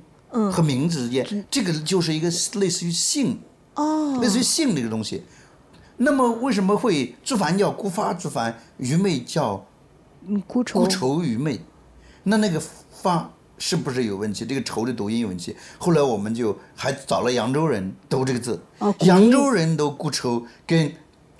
[0.50, 3.38] 和名字之间，这个就是一个类似于姓，
[3.76, 5.22] 哦，类似于姓这个东西。
[5.98, 9.64] 那么为什么会朱凡叫孤发朱凡，愚昧叫
[10.26, 11.60] 嗯，孤愁，孤愁愚昧？
[12.24, 14.44] 那那个发是不是有问题？
[14.44, 15.54] 这个愁的读音有问题。
[15.78, 20.92] 后来我们就还找了扬州人读这个字，哦扬州人读孤愁跟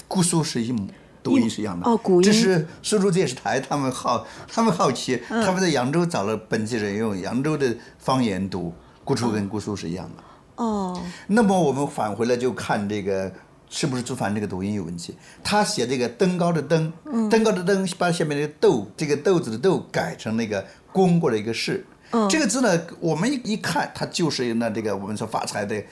[0.08, 0.86] 姑苏是一模。
[1.22, 10.62] 读音是一样的哦古音这是苏州电视台他们好，他们好奇，嗯他们在扬州找了本地人用扬州的方言读，姑苏跟姑苏是一样的。
[10.62, 13.32] 哦，那么我们返回来就看这个
[13.70, 15.16] 是不是朱凡这个读音有问题？
[15.42, 16.92] 他写这个登高的登，
[17.30, 20.62] 登高的登，把下面那个豆，这个豆子的豆改成那个
[20.92, 21.86] 功过的一个士。
[22.28, 25.82] 这个字呢，我们一一看，它就是那这个我们说发财的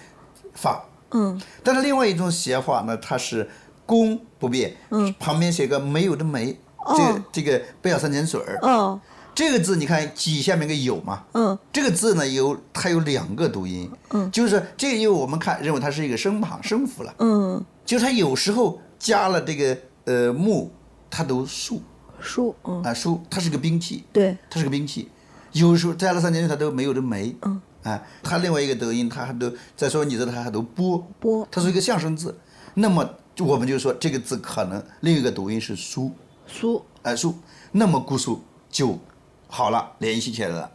[0.53, 0.85] 发。
[1.15, 3.49] 嗯，但是另外一种写法呢，它是
[3.87, 6.59] 弓不变，嗯，旁边写个没有的没，
[6.97, 8.59] 这个这个不要三点水儿。
[8.63, 9.01] 哦，
[9.35, 11.25] 这个字你看几下面个有嘛？
[11.33, 20.71] 嗯，这个字呢有它有两个读音，嗯，就是这个因为我们看认为它是一个声旁声符了，嗯，就是它有时候加了这个呃木，
[21.11, 21.83] 它读树，
[22.21, 25.09] 树，嗯，啊竖，它是个兵器，对，它是个兵器，
[25.53, 32.39] 有时候加了三点水它都没有的没，嗯，啊，它另外一个读音它还都再说你知道它还都波波它是一个象声字，
[32.75, 36.13] 那么我们就说这个字可能另一个读音是苏，
[36.47, 37.35] 苏，哎苏，
[37.73, 38.99] 那么姑苏就
[39.49, 40.71] 好了，联系起来了。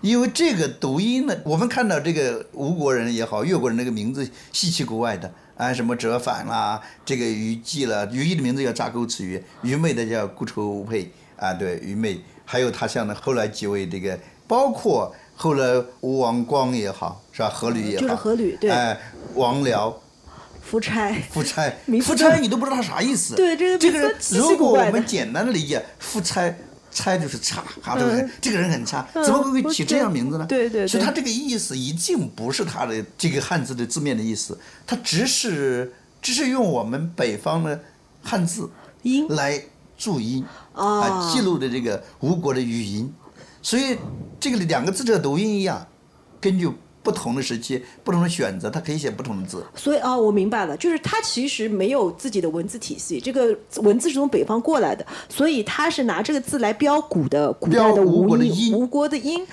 [0.00, 17.52] 因为这个读音呢，我们看到这个吴国人也好，越国人那个名字稀奇古怪的，啊，什么折返啦，这个虞姬了，虞姬的名字叫扎钩词鱼，愚昧的叫孤愁无佩，啊，对，愚昧，还有他像呢后来几位这个，包括后来吴王光也好，是吧？
[17.54, 18.98] 阖闾也好，就是阖闾对哎，
[19.34, 19.92] 王僚。
[20.70, 23.34] 夫差，夫差， 夫差你都不知道他啥意思。
[23.34, 26.54] 对这个这个人如果我们简单的理解，夫差，
[26.90, 28.20] 差就是差，啊，对不对？
[28.20, 28.30] 嗯？
[28.40, 30.44] 这个人很差，嗯怎么会不起这样名字呢？
[30.46, 30.88] 对对对。
[30.88, 37.80] 所以他这个意思已经不是他的这个汉字的字面的意思，他只是只是用我们北方的
[38.22, 38.68] 汉字
[39.02, 39.26] 音。
[39.28, 39.62] 来
[39.96, 43.12] 注音哦啊，记录的这个吴国的语音，
[43.62, 43.96] 所以
[44.38, 45.86] 这个两个字的读音一样，
[46.40, 46.70] 根据
[47.08, 49.64] 不同的时期、不同的选择，他可以写不同的字。
[49.74, 59.46] 所以啊，我明白了，就是他其实没有自己的文字体系，这个文字是从北方过来的，所以他是拿这个字来标古的古代的吴国的音，吴国的音，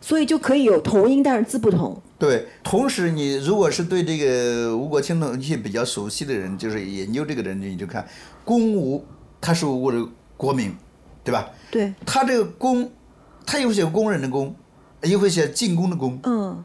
[0.00, 2.00] 所以就可以有同音，但是字不同。
[2.16, 8.06] 对，同时你如果是对这个吴国青铜器比较熟悉的人，就是研究这个人，你就看
[8.44, 9.04] 公吴，
[9.40, 10.76] 他是吴国的国名，
[11.24, 11.50] 对吧？
[11.72, 12.88] 对，他这个公，
[13.44, 14.54] 他又写工人的工，
[15.02, 16.20] 又会写进攻的攻。
[16.24, 16.62] 嗯，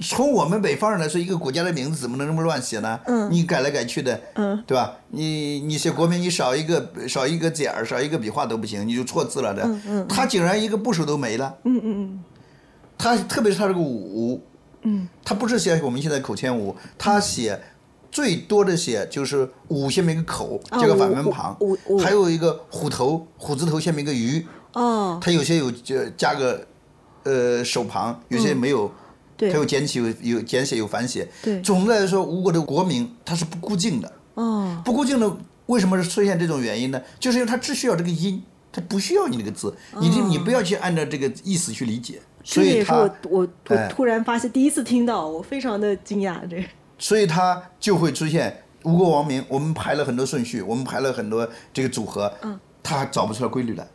[0.00, 3.00] 从我们北方人来说，一个国家的名字怎么能这么乱写呢？
[3.06, 4.96] 嗯你改来改去的，嗯，对吧？
[5.08, 9.62] 你你写国名，你少一个少一个点儿，少一个笔画都不行，你就错字了的。
[9.64, 11.56] 嗯嗯他竟然一个部首都没了。
[11.64, 12.24] 嗯嗯
[12.98, 14.40] 他特别是他这个五，
[14.82, 17.60] 嗯，他不是写我们现在口签五，他写
[18.10, 21.56] 最多的写就是五下面一个口，啊加个反文旁
[22.02, 26.66] 还有一个虎头，虎字头下面一个鱼，嗯，哦，他有些有加加个
[27.24, 28.84] 呃手旁，有些没有。
[28.86, 28.90] 嗯
[29.36, 31.28] 对它有简写有有简写有繁写。
[31.42, 37.00] 对总的来说，吴国的国名它是不固定的，哦，不固定的为什么是出现这种原因呢？
[37.20, 42.20] 就是因为它只需要这个音，它不需要你那个字，你这你不要去按照这个意思去理解。
[42.44, 46.38] 所以它这个也是我我突然发现，第一次听到，我非常的惊讶。
[46.48, 46.64] 这
[46.98, 49.44] 所以它就会出现吴国王名。
[49.48, 53.86] 我们排了很多顺序，我们排了很多这个组合，嗯，它找不出来规律来，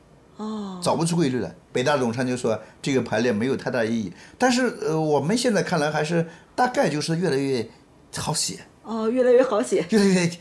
[0.42, 1.54] 哦，找不出规律来。
[1.72, 6.26] 北大总参就说这个排列没有太大意义，但是呃，我们现在看来还是
[6.56, 7.70] 大概就是越来越
[8.18, 9.86] 好写，哦，越来越好写。
[9.90, 10.32] 越来越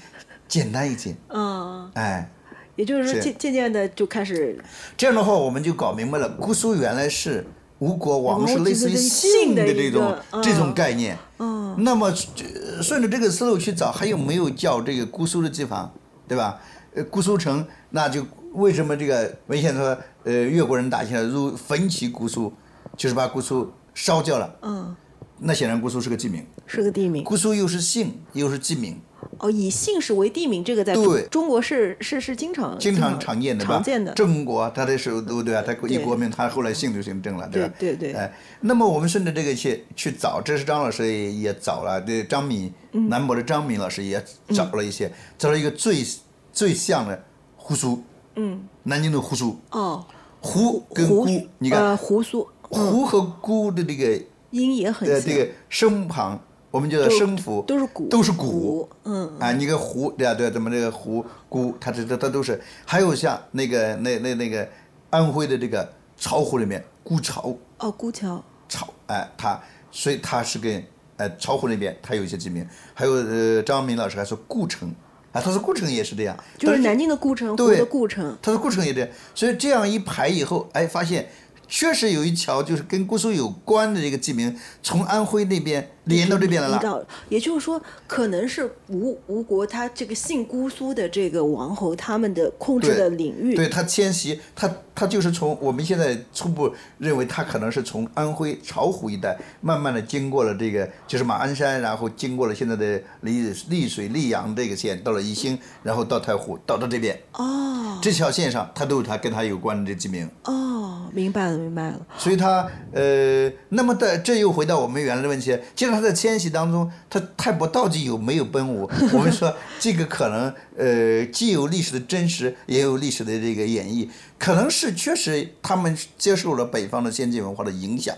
[0.48, 1.14] 简单一些。
[1.28, 2.30] 嗯，哎，
[2.76, 4.58] 也就是说渐渐渐的就开始
[4.96, 7.46] 这样的话我们就搞明白了，姑苏原来是
[7.78, 11.16] 吴国王，王是类似于之姓姓的这种嗯这种概念。
[11.38, 15.92] 嗯那么呃顺着这个思路去找，还有没有叫这个姑苏的地方，
[16.26, 16.60] 对吧？
[16.94, 22.52] 呃，姑苏城，那就为什么这个文献说，呃，越国人打进来如焚其姑苏，
[22.96, 24.56] 就是把姑苏烧掉了。
[24.62, 24.94] 嗯，
[25.38, 27.22] 那显然姑苏是个地名，是个地名。
[27.24, 29.00] 姑苏又是姓又是地名，
[29.38, 33.74] 哦，以姓氏为地名，这个在中对中国是是是经常经常常见的吧？
[33.74, 34.12] 常见的。
[34.14, 35.62] 郑国他的首都对吧？
[35.62, 37.72] 他一国名，他后来姓就姓郑了，对吧？
[37.78, 46.04] 对对对哎，那么我们顺着这个去去找，这是张老师也也找了，对张敏，嗯南博的张敏老师也找了一些，找了一个最
[46.52, 47.24] 最像的
[47.56, 48.02] 姑苏，
[48.42, 50.02] 嗯，南京的胡苏，哦，
[50.40, 51.78] 胡跟胡姑，你看。
[51.82, 54.18] 呃胡苏胡和姑的这个
[54.50, 58.08] 音也很像，呃这个声旁，我们叫做声符，都是鼓。
[58.08, 58.88] 都是鼓。
[59.04, 59.30] 嗯。
[59.38, 64.66] 啊，你个胡对啊对啊，怎么这个胡姑，它这这它都是，还有像那个那那那个
[65.10, 67.54] 安徽的这个巢湖里面孤巢。
[67.78, 70.82] 哦，孤桥巢，哎，它所以它是跟
[71.18, 74.90] 呃巢湖那边它有一些地名，还有呃张明老师还说故城
[75.32, 78.36] 啊，他说故城也是这样，就是南京的故城，湖对的故城。
[78.42, 81.30] 它的故城也这样，所以这样一排以后，哎，发现
[81.68, 87.06] 确实有一条就是跟姑苏有关的这个地名，从安徽那边连到这边来了。
[87.28, 110.26] 也就是说，可能是吴吴国他这个姓姑苏的这个王侯他们的控制的领域，对他迁徙，他他就是从我们现在初步认为他可能是从安徽巢湖一带，慢慢的经过了这个就是马鞍山，然后经过了现在的丽丽水、溧阳这个县，到了宜兴，然后到太湖，到到这边，哦这条线上他都有他跟他有关的这几名。
[110.44, 118.90] 哦，明白了明白了，所以他呃，那么的这又回到我们原来的问题，既然他在迁徙当中，他太伯到底有没有奔吴？
[119.12, 128.16] 我们说这个可能呃，既有历史的真实，也有历史的这个演绎，可能是确实他们接受了北方的先进文化的影响，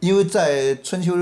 [0.00, 1.16] 因为在春秋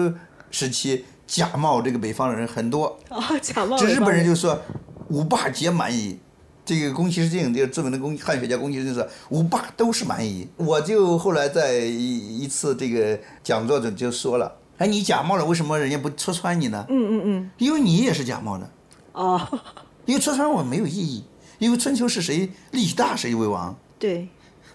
[0.51, 4.61] 时期，假冒这个北方人很多，哦，假冒这日本人就说
[5.09, 6.18] 五霸皆蛮夷。
[6.66, 10.49] 这个宫崎市镜，这个著名的宫汉学家宫崎市镜说五霸都是蛮夷。
[10.57, 16.85] 我就后来在一一次这个讲座中就说了，哎，你假冒了，为什么人家不戳穿你呢？
[16.89, 18.70] 嗯嗯嗯，因为你也是假冒的，
[19.12, 19.61] 哦，
[20.07, 21.25] 因为戳穿我没有意义。
[21.61, 24.29] 因为春秋是谁力气大谁为王，对。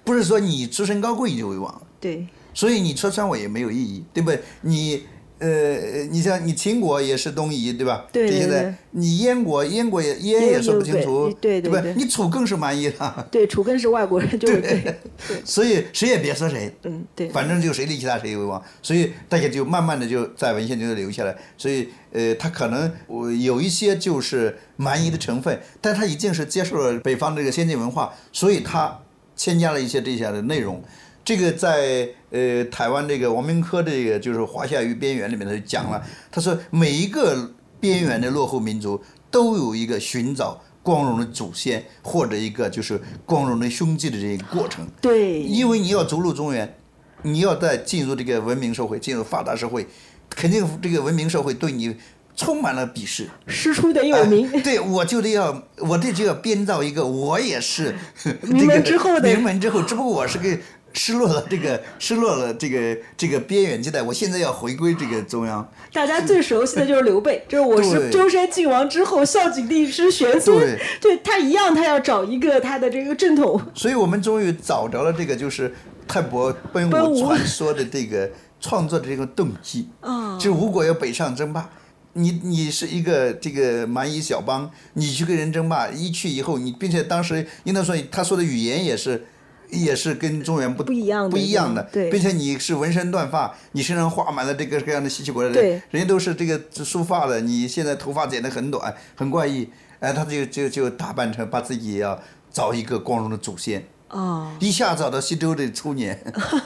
[0.05, 4.41] 不是说你出身高贵你就为王，对，所以你戳穿我也没有意义，对不对？
[4.61, 5.03] 你
[5.39, 8.05] 呃，你像你秦国也是东夷，对吧？
[8.11, 11.93] 对对对你燕国，燕国也燕燕也说不清楚，对吧对？
[11.95, 14.99] 你楚更是蛮夷了，对，楚更是外国人，就是对，
[15.45, 21.33] 所以谁也别说谁，嗯对，反正就谁力气大谁为王，所以大家就慢慢的就在文献中就留下来。
[21.57, 28.99] 所以呃，他可能我有一些就是蛮夷的成分，但他已经是接受了北方这个先进文化，所以他
[29.37, 30.83] 添加了一些这些的内容。
[31.29, 38.99] 这个在呃台湾这个王明科这个就是华夏与边缘里面他就讲了，他说每一个边缘的落后民族
[39.29, 44.87] 都有一个寻找光荣的祖先或者一个就是光荣的兄弟的这个过程。
[44.99, 46.75] 对，因为你要逐鹿中原，
[47.21, 49.85] 你要在进入这个文明社会，进入发达社会，
[50.31, 51.95] 肯定这个文明社会对你
[52.35, 53.29] 充满了鄙视。
[53.45, 57.95] 师出得有名，哎对我就得要，我这就要编造一个，我也是
[58.41, 60.57] 名门之后的名门之后，只不过我是个
[60.93, 65.67] 失落了这个 失落了这个这个边缘地带，我现在要回归这个中央。
[65.93, 73.61] 大家最熟悉的就是刘备，就是我是对舟山靖王之后，孝景帝之玄孙，对 对他一样，他要找一个他的这个正统。
[73.73, 75.73] 所以我们终于找着了这个就是
[76.07, 78.29] 泰伯奔奔吴吴传说的这个
[78.59, 79.89] 创作的这个动机。
[80.01, 81.69] 啊就是吴国要北上争霸，
[82.13, 89.25] 你你是一个这个蛮夷小邦，你去跟人争霸，一去以后，你并且当时应当说他说的语言也是。
[89.71, 92.09] 也是跟中原不不一样的不一样的，对。
[92.09, 95.81] 并且你是纹身断发，你身上画满了这个各样的稀奇古怪的，对。
[95.91, 102.19] 人家都是这个梳发的，你现在头发剪得很短，很怪异，哎，他就就就打扮成把自己也要
[102.51, 106.19] 找一个光荣的祖先，哦，一下找到西周的初年，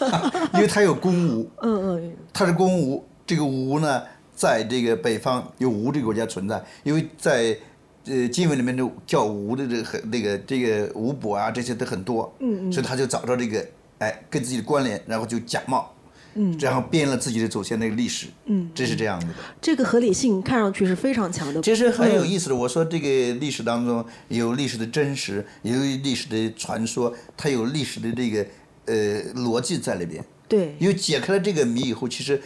[0.56, 4.04] 因为他有公吴，嗯嗯，他是公吴，这个吴呢，
[4.36, 7.58] 在这个北方有吴这个国家存在，因为在
[8.06, 13.66] 呃经文里面的叫吴的这个很那个这个吴伯啊，这些都很多，嗯所以他就找到这个
[14.00, 15.94] 哎跟自己的关联，然后就假冒，
[16.36, 19.28] 嗯，然后编了自己的祖先那个历史，嗯，这是这样的。
[19.62, 21.62] 这个合理性看上去是非常强的。
[21.62, 28.46] 其实很有嗯意思的，我说这个历史当中有历史的真实，有历史的传说，它有历史的这个
[28.86, 30.24] 呃逻辑在里边。
[30.46, 32.40] 对因为解开了这个谜以后，其实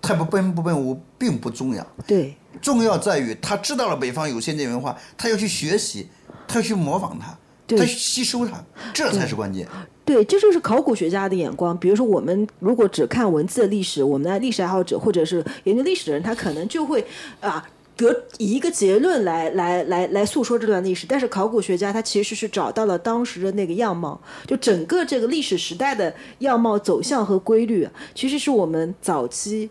[0.00, 6.08] 太不奔不奔吴并不重要，对重要在于他知道了北方有先进文化，他要去学习，
[6.46, 7.36] 他要去模仿它，
[7.66, 9.66] 对他去吸收它，这才是关键。
[10.04, 11.76] 对，这就是考古学家的眼光。
[11.78, 17.06] 比如说，我们如果只看文字的历史，我们的历史爱好者或者是研究历史的人，他可能就会
[17.40, 17.68] 啊。
[17.98, 29.68] 得以一个结论来来来来诉说这段历史，但是考古学家他其实是找到了当时的那个样貌，就整个这个历史时代的样貌走向和规律，啊其实是我们早期，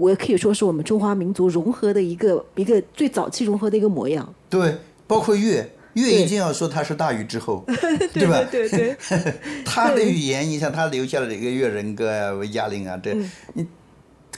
[0.00, 4.34] 我也可以说是我们中华民族融合的一个一个最早期融合的一个模样。
[4.48, 4.74] 对，
[5.06, 7.64] 包括乐，乐对一定要说它是大禹之后，
[8.14, 8.42] 对吧？
[8.50, 8.96] 对对
[9.64, 13.66] 他的语言，你像他留下了这个越人歌啊、维嘉令啊，这嗯你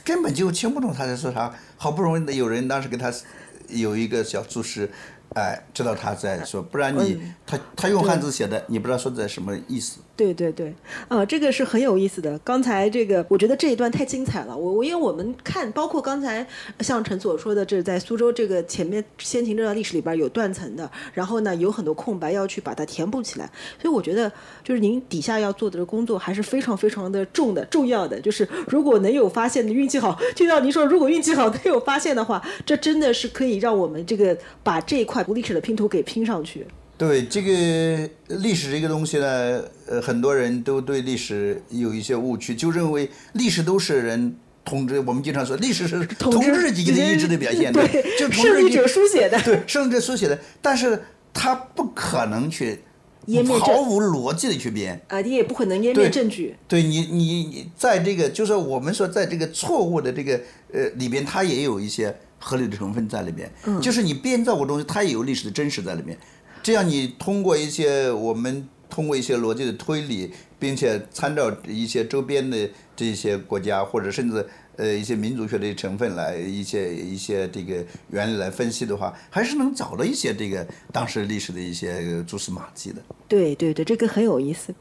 [0.04, 1.54] 根本就听不懂他在说啥。
[1.76, 3.12] 好不容易有人当时给他
[3.68, 4.90] 有一个小注释，
[5.34, 9.98] 哎，知道他在说，不然你嗯他他用汉字写的，你不知道说的什么意思。
[10.22, 10.72] 对对对，
[11.08, 12.38] 啊，这个是很有意思的。
[12.44, 14.56] 刚才这个，我觉得这一段太精彩了。
[14.56, 16.46] 我我因为我们看，包括刚才
[16.78, 23.50] 像陈所说的，这在苏州这个前面先秦这段历史里边有断层的，然后呢有很多空白要去把它填补起来。
[23.80, 24.30] 所以我觉得，
[24.62, 28.20] 就是您底下要做的工作还是非常非常的重的、重要的。
[28.20, 36.64] 就是如果能有发现的运气好，就像您说，如果运气好能有发现的话，这真的是可以让我们这个把这一块历史的拼图给拼上去。
[37.02, 51.02] 对这个历史这个东西呢，呃，很多人都对历史有一些误区，就认为历史都是人统治，我们经常说历史是统治阶级的意志的表现，对就统胜利者书写的对，胜利者书写的，但是
[51.34, 52.78] 他不可能去
[53.58, 55.04] 毫无逻辑的去编。
[55.08, 56.54] 啊，你也不可能湮灭对证据。
[56.68, 60.40] 对你，你你在这个，就是我们说，在这个错误的这个
[60.72, 63.50] 呃里边，它也有一些合理的成分在里边。
[63.64, 66.16] 嗯，就是你编造过东西，它也有历史的真实在里面。
[66.62, 74.46] 这样，你通过一些我们通过一些逻辑的推理，并且参照一些周边的这些国家，或者甚至
[74.76, 83.02] 呃一些民族学的成分来一些一些这个原理来分析的话，还是能找到一些这个当时历史的一些蛛丝马迹的。
[83.32, 84.74] 对对对，这个很有意思。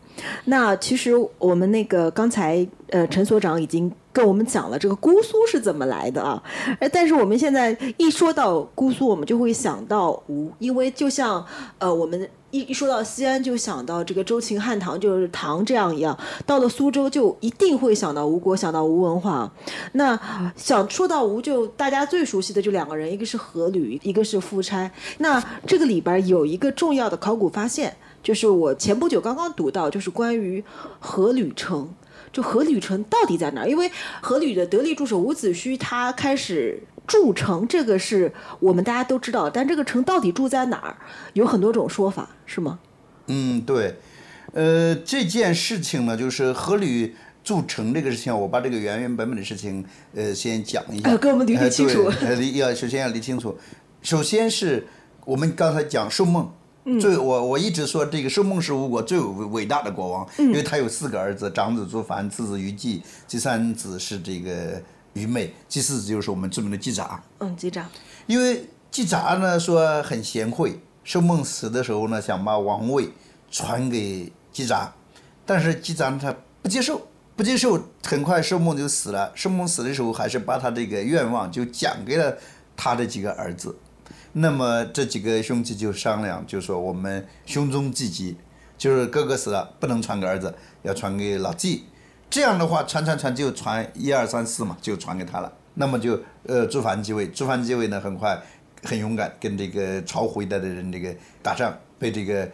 [0.43, 6.43] 那其实我们那个刚才呃陈所长已经跟我们讲了这个姑苏是怎么来的啊，
[6.91, 11.45] 但是我们现在一说到姑苏，我们就会想到吴，因为就像
[11.79, 12.29] 呃我们。
[12.53, 16.19] 一一说到西安，就想到这个周秦汉唐，就是唐这样一样。
[16.45, 19.49] 到了苏州，就一定会想到吴国，想到吴文化。
[19.93, 20.19] 那
[20.57, 24.91] 想说到吴，就大家最熟悉的就两个人，一个是阖闾，一个是夫差。
[25.19, 30.63] 那这个里边有一个重要的考古发现，就是我前不久刚刚读到，就是关于
[31.01, 31.93] 阖闾城。
[32.31, 33.67] 就阖闾城到底在哪儿？
[33.67, 33.89] 因为
[34.23, 40.95] 阖闾的得力助手伍子胥他开始筑城，这个是我们大家都知道，但这个城到底住在哪儿，
[41.33, 42.79] 有很多种说法，是吗？
[43.27, 43.95] 嗯，对，
[44.53, 47.11] 呃，这件事情呢，就是阖闾
[47.43, 49.83] 筑城这个事情，我把这个原原本本的事情，
[50.15, 53.57] 呃，先讲一下，呃给我们捋清楚呃，理要首先要理清楚，
[54.01, 54.87] 首先是
[55.25, 56.49] 我们刚才讲寿梦。
[56.99, 64.81] 最我我一直说这个寿梦是吴国最伟伟大的国王，因为他有四个儿子，长子朱凡，次子于祭，第三子是这个
[65.13, 67.21] 于昧，第四子就是我们著名的季札。
[67.39, 67.85] 嗯，季札。
[68.25, 73.09] 因为季札呢说很贤惠，寿梦死的时候呢想把王位
[73.51, 74.91] 传给季札，
[75.45, 79.31] 但是季札呢他不接受，不接受，很快寿梦就死了。
[79.35, 82.35] 寿梦死的时候还是把他这个愿望就讲给了
[82.75, 83.75] 他的几个儿子。
[84.33, 88.37] 那么这几个兄弟就商量，就说我们兄终弟及，
[88.77, 91.85] 就是哥哥死了不能传给儿子，要传给老季。
[92.29, 95.51] 这样的话，传传传就传一二三四嘛，就传给他了。
[95.73, 98.41] 那么就呃朱凡继位，朱凡继位呢很快
[98.83, 101.13] 很勇敢，跟这个巢湖一带的人这个
[101.43, 102.49] 打仗，被这个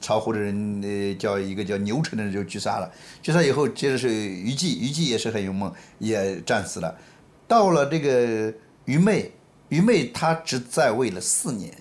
[0.00, 2.88] 巢湖的人呃叫一个叫牛城的人就狙杀了。
[3.20, 6.96] 狙杀以后，接着是虞姬，虞姬也是很勇猛，也战死了。
[7.48, 8.54] 到了这个
[8.84, 9.32] 虞昧，
[9.70, 11.74] 虞昧他只在位了四年，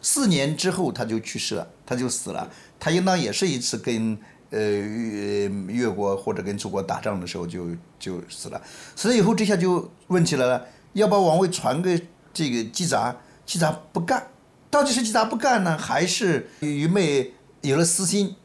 [0.00, 2.50] 四年之后他就去世了，他就死了。
[2.80, 4.16] 他应当也是一次跟
[4.50, 7.68] 呃越越国或者跟楚国打仗的时候就
[7.98, 8.62] 就死了。
[8.96, 13.14] 死了以后，这下就问起来了，要把王位传给这个季札，
[13.44, 14.28] 季札不干。
[14.70, 17.32] 到底是季札不干呢，还是虞昧
[17.62, 18.36] 有了私心，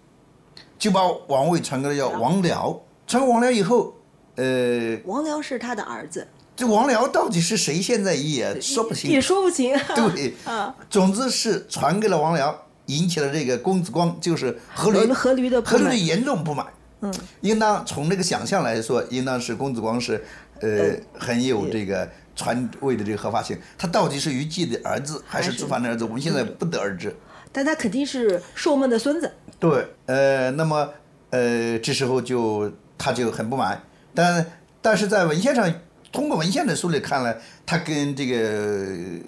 [0.78, 2.80] 就把王位传给了叫王僚。
[3.06, 3.96] 传给王僚以后，
[4.36, 6.28] 呃，王僚是他的儿子，
[6.60, 9.22] 这王僚到底是谁，现在也说不清也。
[9.22, 9.74] 说不清。
[9.96, 12.54] 对， 啊，总之是传给了王僚，
[12.88, 16.68] 引起了这个公子光，就是阖闾阖闾的阖闾的严重不满。
[17.00, 20.22] 嗯，应当从这个想象来说，应当是公子光是
[20.60, 22.06] 呃很有这个
[22.36, 23.58] 传位的这个合法性。
[23.78, 27.16] 他到底是虞姬的儿子还是还是朱凡的儿子，我们现在不得而知。
[27.54, 29.32] 但他肯定是寿梦的孙子。
[29.58, 30.90] 对，呃，那么
[31.30, 33.82] 呃，这时候就他就很不满，
[34.14, 34.46] 但
[34.82, 35.74] 但是在文献上，
[36.12, 39.22] 通过文献的梳理看来，他跟这个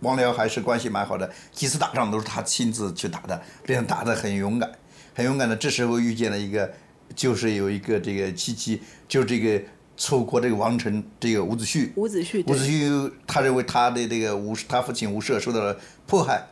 [0.00, 4.70] 王僚还是关系蛮好的，几次打仗都是他亲自去打的，并且打得很勇敢，
[5.14, 5.56] 很勇敢的。
[5.56, 6.70] 这时候遇见了一个，
[7.14, 9.62] 就是有一个这个契机，就这个
[9.96, 16.46] 楚国这个王臣，这个伍子胥，伍子胥伍子，胥他认为他的这个吴他父亲吴涉受到了迫害，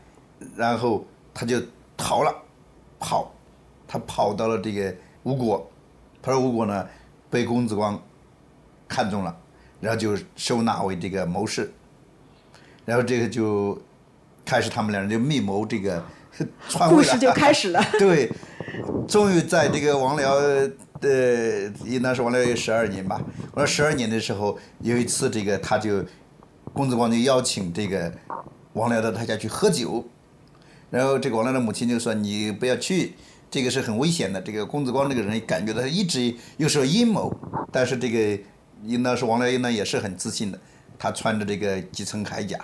[0.57, 1.05] 然后
[1.35, 1.61] 他就
[1.97, 2.35] 逃了，
[2.99, 3.35] 跑，
[3.87, 4.95] 他跑到了这个
[5.25, 5.70] 吴国，
[6.22, 6.89] 跑到吴国呢，
[7.29, 8.01] 被公子光
[8.89, 9.37] 看中了，
[9.85, 11.70] 然后就收纳为这个谋士，
[12.87, 13.78] 然后这个就
[14.43, 16.03] 开始他们两人就密谋这个
[16.70, 17.85] 篡位了，故事就开始了。
[18.01, 18.32] 对，
[19.07, 20.72] 终于在这个王僚
[21.03, 23.20] 的应当是王僚有十二年吧，
[23.53, 26.03] 王僚十二年的时候，有一次这个他就
[26.72, 28.11] 公子光就邀请这个
[28.72, 30.03] 王僚到他家去喝酒，
[30.89, 33.12] 然后这个王僚的母亲就说你不要去。
[33.51, 34.43] 这个是很危险的。
[34.43, 37.32] 这个公子光这个人感觉到他一直有时候阴谋，
[37.70, 38.43] 但是这个
[38.87, 40.59] 应当是王僚应呢也是很自信的。
[40.97, 42.57] 他穿着这个几层铠甲，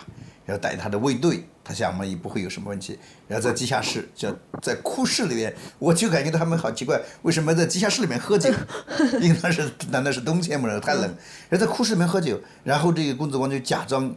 [0.47, 2.97] 然后带他的卫队，他想嘛也不会有什么问题。
[3.27, 8.49] 然后在地下室，就在库室里面，我就感觉到他们好奇怪，为什么在地下室里面喝酒？
[9.21, 10.79] 应当是难道是冬天嘛？
[10.79, 11.03] 太冷。
[11.49, 14.15] 然后在库室里面喝酒，然后这个公子光就假装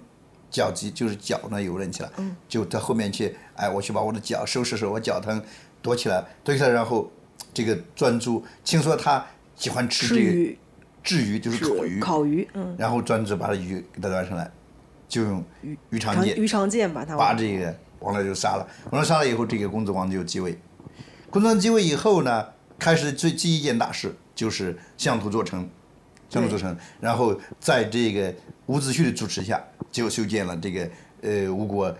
[0.51, 2.11] 脚疾，就是脚呢有问题了，
[2.47, 5.43] 就在后面去，哎，我去把我的脚收拾收拾，我脚疼，
[5.81, 7.11] 躲起来，躲起来，然后
[7.51, 9.25] 这个专诸，听说他
[9.55, 10.55] 喜欢吃这个
[11.03, 14.49] 制鱼就是是烤鱼，烤鱼，嗯，然后专职把这鱼给它端上来，
[15.07, 18.65] 就用鱼鱼肠剑鱼肠剑把它把这个王乐就杀了。
[18.89, 20.57] 王乐杀了以后，这个公子光就继位。
[21.29, 22.45] 公子光继位以后呢，
[22.79, 25.69] 开始最第一件大事就是相图做城，
[26.29, 28.33] 相图做城，然后在这个
[28.67, 30.89] 伍子胥的主持下，就修建了这个
[31.21, 31.93] 呃吴国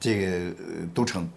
[0.00, 0.26] 这个
[0.58, 1.28] 呃都城，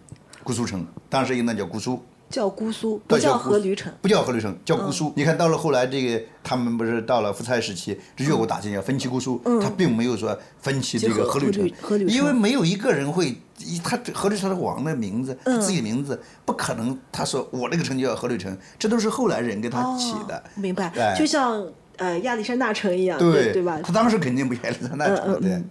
[0.43, 2.03] 姑苏城，当时应该叫姑苏。
[2.31, 3.93] 叫姑苏，不叫阖闾城。
[4.01, 5.11] 不叫阖闾城，叫姑苏。
[5.15, 20.43] 你看到了后来这个，他们不是到了夫差时期，这越国打进要分歧姑苏，他并没有说分歧这个阖阖闾城因为没有一个人会，一他阖闾是他的王的名字，嗯自己的名字，不可能他说我这个城就叫阖闾城，这都是后来人给他起的哦。
[20.55, 21.63] 明白哎，就像
[21.97, 23.79] 呃亚历山大城一样，对对吧？
[23.83, 25.61] 他当时肯定不亚历山大城的。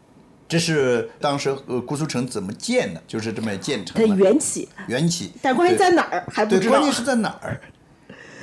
[0.51, 4.17] 这是当时呃姑苏城怎么建的，就是这么建成的的。
[4.17, 5.33] 缘起，缘起。
[5.41, 6.83] 但关键在哪儿还不，知道关。
[6.83, 7.61] 键是在哪儿？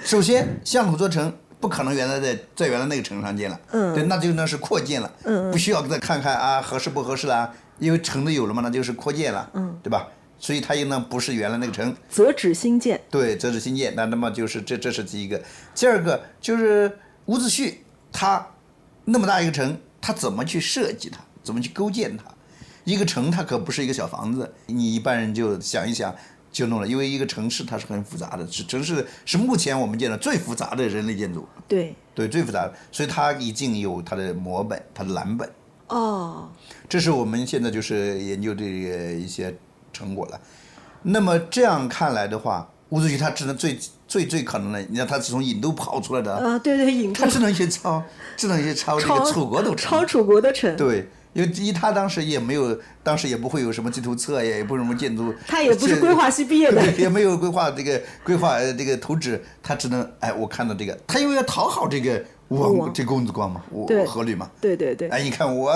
[0.05, 10.07] 首先，相口做城不可能原来在在原来那个城上建了，嗯对，那就那是扩建了，嗯嗯不需要再看看啊合适不合适啦，因为城都有了嘛，那就是扩建了，嗯，对吧？
[10.39, 15.41] 所以它应当不是原来那个城，择址新建，对，择址新建，那那么就是这这是第一个，
[15.75, 17.73] 第二个就是伍子胥
[18.13, 18.47] 他
[19.05, 22.25] 那么大一个城，他怎么去设计它，怎么去构建它？
[22.83, 26.13] 一个城它可不是一个小房子，你一般人就想一想
[26.51, 35.49] 就弄了，因为一个城市它是很复杂的，是城市是目前我们见到最复杂的人类建筑，对，对，最复杂的，所以它已经有它的模本，它的蓝本。
[35.87, 36.49] 哦，
[36.89, 39.55] 这是我们现在就是研究这个一些
[39.93, 40.39] 成果了。
[41.03, 43.77] 那么这样看来的话，伍子胥他只能最
[44.07, 48.01] 最最可能的，你看他是从印度跑出来的，啊，对对，引他只能去抄，
[48.35, 50.05] 只能去抄这个楚国都成超。
[50.05, 65.73] 楚国的城，对，因为一他当时也没有，当时也不会有什么地图册呀，也不是什么建筑，他也不是规划系毕业的对 也没有规划这个规划呃这个图纸，他只能哎，我看到这个，他因为要讨好这个王王这公子光嘛，我对阖闾嘛，对对对，哎，你看我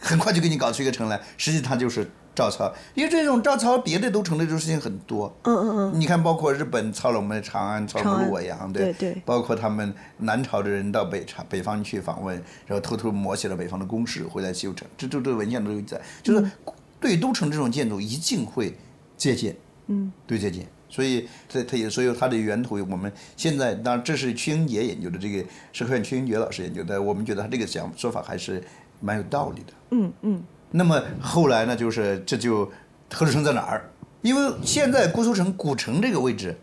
[0.00, 5.34] 很快就给你搞出一个城来，实际他就是照抄，因为这种照抄别的都城的这种事情很多。
[5.42, 8.92] 嗯嗯嗯，你看，包括日本抄了我们的长安，抄了我们洛阳，对。
[8.92, 16.52] 对包括他们南朝的人到北朝北方去访问，然后偷偷摹写了北方的宫室，回来修成，这这这文件都有在，就是嗯。
[16.98, 18.74] 对都城这种建筑一定会
[19.18, 19.54] 借鉴，
[19.86, 20.66] 嗯，对借鉴。
[20.88, 28.64] 所以它它也所以它的源头，我们现在当然这是屈英杰研究的，这个社科院屈英杰老师研究的，我们觉得他这个想说法还是
[28.98, 29.72] 蛮有道理的。
[29.90, 32.66] 嗯嗯，那么后来呢，就是这就
[33.10, 33.90] 阖闾城在哪儿？
[34.22, 36.56] 因为现在姑苏城古城这个位置，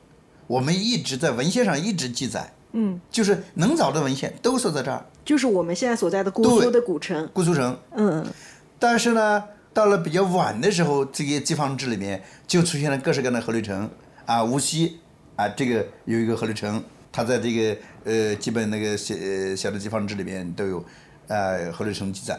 [0.48, 7.78] 我们一直在文献上一直记载，嗯，就是能找的文献都说在这儿，就是我们现在所在的姑苏的古城，姑苏城。
[7.96, 8.26] 嗯，
[8.78, 9.44] 但是呢，
[9.74, 13.90] 到了比较晚的时候，这个地方志里面就出现了各式各样的阖闾城
[14.26, 15.00] 啊，无锡
[15.38, 16.84] 啊，这个有一个阖闾城，
[17.14, 20.84] 它在这个呃基本那个小呃小的地方志里面都有
[21.28, 22.38] 呃阖闾城记载。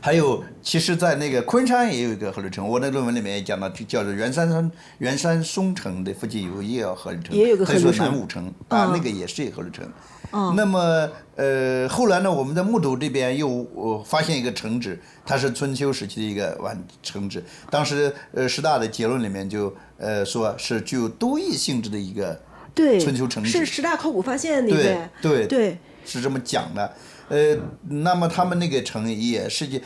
[0.00, 9.92] 还有，其实，在那个昆山也有一个阖闾城，我那论文里面也讲到，就叫做元山山元山松城的附近有也有河流城，也有个还说阖闾城南武城啊，嗯那个也是一个阖闾城。
[10.32, 14.96] 嗯那么呃，后来呢，我们在木渎这边又呃发现一个城址，
[15.26, 17.42] 它是春秋时期的一个完城址。
[17.68, 22.40] 当时呃师大的结论里面就呃说是具有都邑性质的一个
[22.72, 26.94] 对，春秋城址是十大考古发现里对面，对对，是这么讲的。
[27.30, 27.56] 呃，
[27.88, 29.80] 那么他们那个城也是一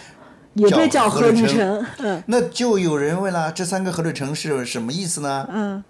[0.54, 1.86] 也被叫阖闾城。
[1.98, 5.46] 嗯那就有人问了，这三个阖闾城是什么意思呢？
[5.52, 5.84] 嗯，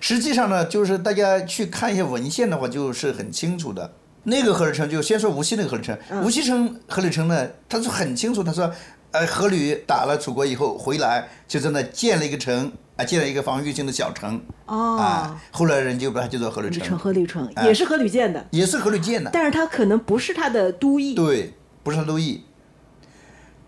[0.00, 3.92] 实际上呢，就是大家去看一些文献的话，就是很清楚的。
[4.24, 5.98] 那个阖闾城，就先说无锡那个阖闾城。
[6.10, 8.72] 嗯无锡城阖闾城呢，他是很清楚，他说，
[9.10, 19.30] 呃，阖闾打了楚国以后回来，就在那建了一个城，啊，建了一个防御性的小城，哦啊，，后来人就把它叫做阖闾城城，阖闾城哎也是阖闾建的，也是阖闾建的。
[19.32, 22.44] 但是它可能不是它的都邑，对，不是它都邑。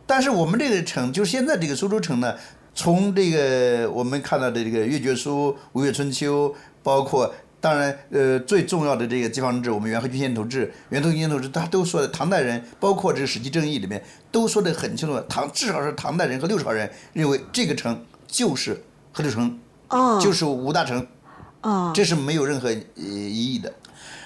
[0.06, 2.34] 但是我们这个城，就是现在这个苏州城呢，
[2.74, 6.50] 从这个我们看到的这个《越绝书》《吴越春秋》，
[6.82, 19.58] 包括当然呃最重要的这个地方志，我们《元和郡县图志》《元和郡县图志》，他都说的唐代人，包括这个《史记正义》里面都说的很清楚，唐至少是唐代人和六朝人认为这个城就是阖闾城，
[19.90, 21.06] 哦，就是吴大城。
[21.62, 23.72] 哦，这是没有任何呃疑义的。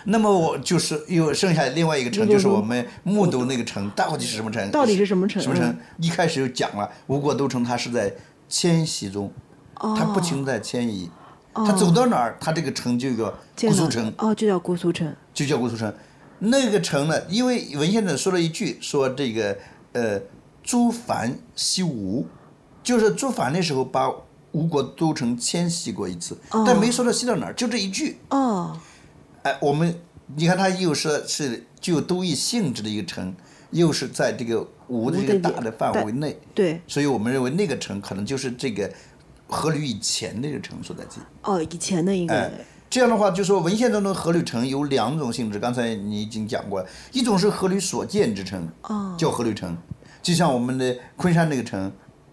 [0.05, 4.69] 那么我就是又剩下另外一个城，就是我们木都那个城，到底是什么城？
[4.73, 5.79] 到底是什么城什么城嗯？
[6.01, 8.13] 一开始就讲了，吴国都城它是在
[8.49, 9.33] 迁徙中，
[9.77, 11.09] 它不停在迁移，
[11.53, 15.95] 它走到哪儿，它这个城就叫姑苏城，哦，就叫姑苏城，就叫姑苏城。
[16.41, 19.57] 那个城呢，因为文献呢说了一句，说这个
[19.93, 20.21] 呃，
[20.65, 22.27] 朱凡西吴，
[22.83, 24.11] 就是朱凡的时候把
[24.59, 26.37] 吴国都城迁徙过一次，
[26.67, 28.19] 但没说到西到哪儿，就这一句。
[28.31, 28.77] 哦，
[29.45, 29.95] 哎，我们
[30.35, 33.33] 你看它又说是具有都邑性质的一个城，
[33.71, 38.89] 又是在这个吴的这个大的范围内，对，所以我们认为那个城可能就是这个
[39.49, 41.21] 阖闾以前的这个城所在地。
[41.43, 42.51] 哦，以前的一个，哎，
[42.91, 49.77] 这样的话，就说文献当中的阖闾城有两种性质，刚才你已经讲过了，一种是阖闾所建之城，哦叫阖闾城，
[50.21, 51.93] 就像我们的昆山那个城，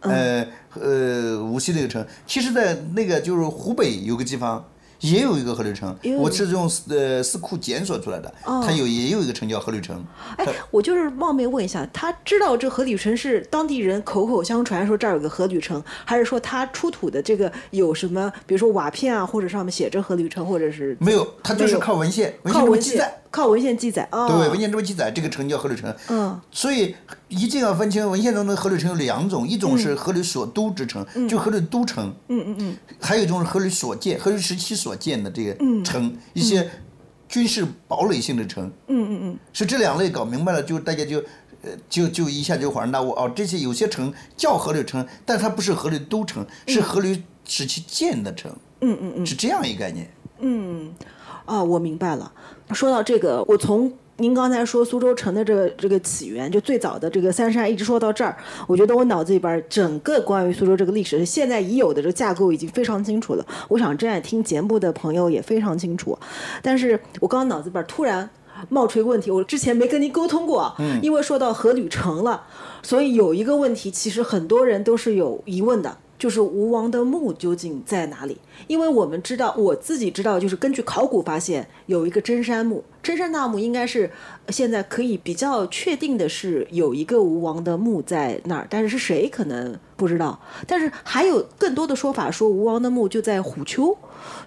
[0.10, 0.48] 呃
[0.80, 4.64] 呃无锡那个城，其实，在那个就是湖北有个地方。
[5.02, 10.04] 也有一个阖闾城我是用呃四库检索出来的，它有也有一个城叫阖闾城，
[10.38, 24.30] 哎，我就是冒昧问一下，他知道这阖闾城是当地人口口相传说这儿有个阖闾城，还是说他出土的这个有什么，比如说瓦片啊，或者上面写着阖闾城，或者是没有，他就是靠文献，文靠文献中记载献，靠文献记载啊？
[24.30, 25.94] 对，文献中记载这个城叫阖闾城。
[26.08, 26.96] 嗯，所以
[27.28, 32.16] 一定要分清文献中的阖闾城有两种，一种是阖闾所都之城，就阖闾都城。
[32.30, 32.78] 嗯嗯嗯。
[33.02, 36.70] 还有一种是阖闾所建，阖闾时期所建的这个城，一些
[37.28, 38.72] 军事堡垒性的城。
[38.88, 39.40] 嗯嗯嗯。
[39.52, 41.22] 是这两类搞明白了，就大家就。
[41.62, 48.56] 呃，就就一下就恍然大悟哦，这些有些城叫阖闾城，但它不是阖闾都城，是阖闾时期建的城。
[48.82, 50.08] 嗯嗯嗯，是这样一个概念。
[50.42, 50.94] 嗯
[51.46, 52.32] 啊，我明白了。
[52.74, 58.36] 说到这个，我从您刚才说苏州城的这个这个起源，就最早的这个三山，一直说到这儿，
[58.66, 63.46] 我觉得我脑子里边儿整个关于苏州这个历史，现在已有的这个架构已经非常清楚了。
[63.68, 66.18] 我想正在听节目的朋友也非常清楚。
[66.62, 68.30] 但是我刚刚脑子里边儿突然
[68.70, 72.44] 冒出一个问题，我之前没跟您沟通过，嗯，因为说到阖闾城了，
[72.82, 75.98] 所以有一个问题，其实很多人都是有疑问的。
[76.18, 78.38] 就是吴王的墓究竟在哪里？
[78.68, 84.10] 因为我们知道，我自己知道，就是根据考古发现，有一个真山墓，真山大墓应该是
[84.46, 90.40] 呃现在可以比较确定的是有一个吴王的墓在那儿，但是是谁可能不知道。
[90.66, 93.98] 但是还有更多的说法说吴王的墓就在虎丘，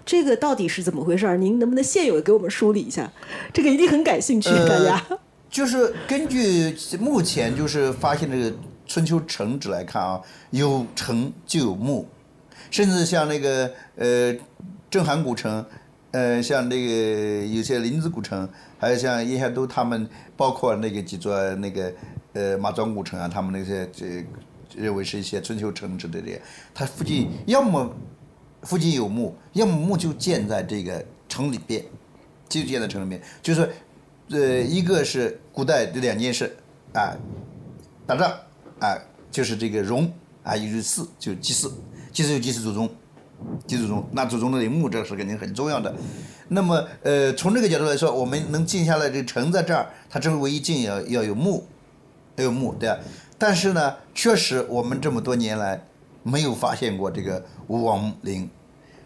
[0.05, 1.37] 这个到底是怎么回事儿？
[1.37, 3.11] 您能不能现有的给我们梳理一下？
[3.53, 5.01] 这个一定很感兴趣，大家。
[5.49, 8.53] 就是根据目前就是发现这个
[8.89, 10.19] 春秋城址来看啊，
[10.49, 12.07] 有城就有墓，
[12.71, 14.35] 甚至像那个呃
[14.89, 15.63] 镇韩古城，
[16.09, 21.93] 呃像那个有些临淄古城，还有像叶夏都他们，包括那个几座那个
[22.33, 24.25] 呃马庄古城啊，他们那些这
[24.75, 26.21] 认为是一些春秋城址的，
[26.73, 27.95] 它附近要么
[28.63, 31.85] 附近有墓，要么墓就建在这个城里边，
[32.49, 33.69] 就建在城里面，就是。
[34.31, 36.55] 呃，一个是古代的两件事，
[36.93, 37.17] 啊，
[38.05, 38.31] 打仗，
[38.79, 38.97] 啊，
[39.31, 40.11] 就是这个荣，
[40.43, 41.71] 啊，也就是祀，就祭祀，
[42.11, 42.89] 祭祀就祭祀祖宗，
[43.67, 45.93] 祭祖宗，那祖宗的陵墓这个是肯定很重要的。
[46.47, 51.67] 那么，呃，从这个角度来说，我们能静下来，这城在这儿，它这唯一静要要有墓，
[52.37, 52.97] 要有墓，对吧？
[53.37, 55.85] 但是呢，确实我们这么多年来
[56.23, 58.49] 没有发现过这个吴王陵。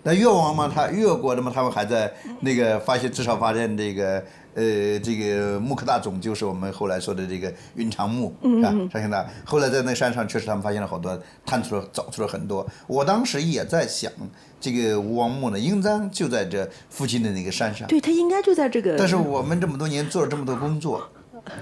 [0.03, 4.23] 那越王嘛，他越国的嘛，他们还在那个发现，至少发现这个
[4.55, 8.69] 呃这个木刻大冢，就是我们后来说的这个云长墓，是吧？
[8.69, 12.65] 上现在后来在那山上，确实他们发现了好多，探出了找出了很多。
[12.87, 14.11] 我当时也在想，
[14.59, 17.87] 这个吴王墓呢，应当就在这附近的那个山上。
[17.87, 18.95] 对它应该就在这个。
[18.97, 21.09] 但是我们这么多年做了这么多工作，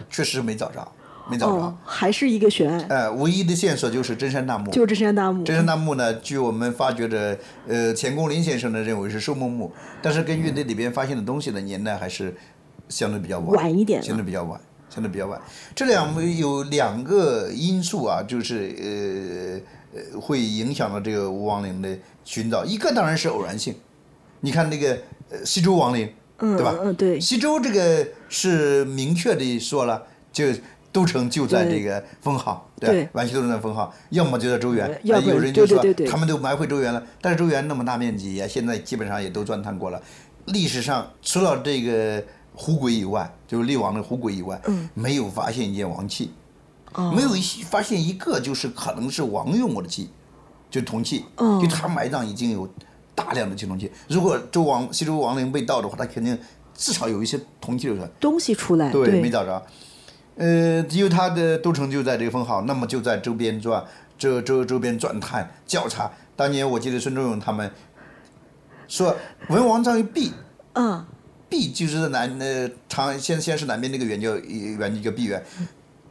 [0.10, 0.88] 确实没找着，
[1.30, 1.56] 没找着。
[1.56, 2.86] 哦，还是一个悬案。
[2.90, 4.70] 呃，唯一的线索就是真山大墓。
[4.72, 5.44] 就是真山大墓。
[5.44, 7.38] 真山大墓呢，据我们发掘的，
[7.68, 9.72] 呃，钱公林先生呢认为是寿梦墓，
[10.02, 12.36] 但是根据那里边发现的东西呢年代还是
[12.92, 15.42] 相对比较晚，晚一点相对比较晚，相对比较晚。
[15.74, 19.64] 这两有两个因素啊，就是
[19.94, 23.74] 呃呃会影响到这个吴王陵的寻找，一个当然是偶然性。
[24.42, 24.98] 你看那个
[25.30, 26.76] 呃西周王陵，嗯对吧？
[26.82, 27.20] 嗯，对。
[27.20, 30.46] 西周这个是明确的说了，就
[30.92, 40.02] 都城就在这个封号，对吧对完全都在封号，要么就在周原呃，要呃不有人就说对对对对他们都埋回周原了，但是周原那么大面积呀，现在基本上也都钻探过了。
[40.48, 42.22] 历史上除了这个
[42.54, 44.62] 虎轨以外，就是厉王的虎轨以外，
[44.94, 46.32] 没有发现一件王器，
[46.94, 50.10] 哦没有一发现一个就是可能是王用过的器，
[50.70, 52.70] 就铜器，嗯就他埋葬已经有
[53.16, 53.92] 大量的青铜器。
[54.08, 56.38] 如果周王西周王陵被盗的话，他肯定
[56.76, 58.10] 至少有一些铜器留出来。
[58.20, 59.66] 东西出来，对，没找着。
[60.36, 63.84] 呃，因为他的都城就在这个封号，那么就在周边转，
[64.18, 66.12] 周周周边转探调查。
[66.36, 67.70] 当年我记得孙仲永他们
[68.88, 69.16] 说，
[69.50, 70.32] 文王葬于毕，
[70.74, 71.06] 嗯，
[71.52, 75.44] 毕就是在南呃长先先是南边那个园叫园就叫毕园，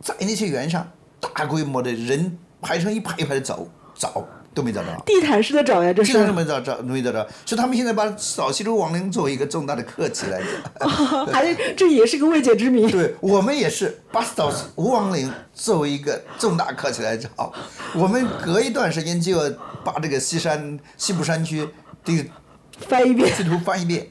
[0.02, 0.86] 在那些园上
[1.18, 4.22] 大规模的人排成一排一排的找找
[4.52, 5.02] 都没找着。
[5.06, 11.26] 地毯式的找呀，这是地毯式没找着，没找着，所以他们现在把扫西周亡灵作为一个重大的课题来讲。
[11.28, 12.90] 还这也是个未解之谜。
[12.90, 17.50] 对我们也是把扫吴亡灵作为一个重大课题来找，
[17.94, 19.50] 我们隔一段时间就要
[19.82, 21.66] 把这个西山西部山区
[22.04, 22.24] 这个
[22.80, 24.08] 翻一遍，地图翻一遍，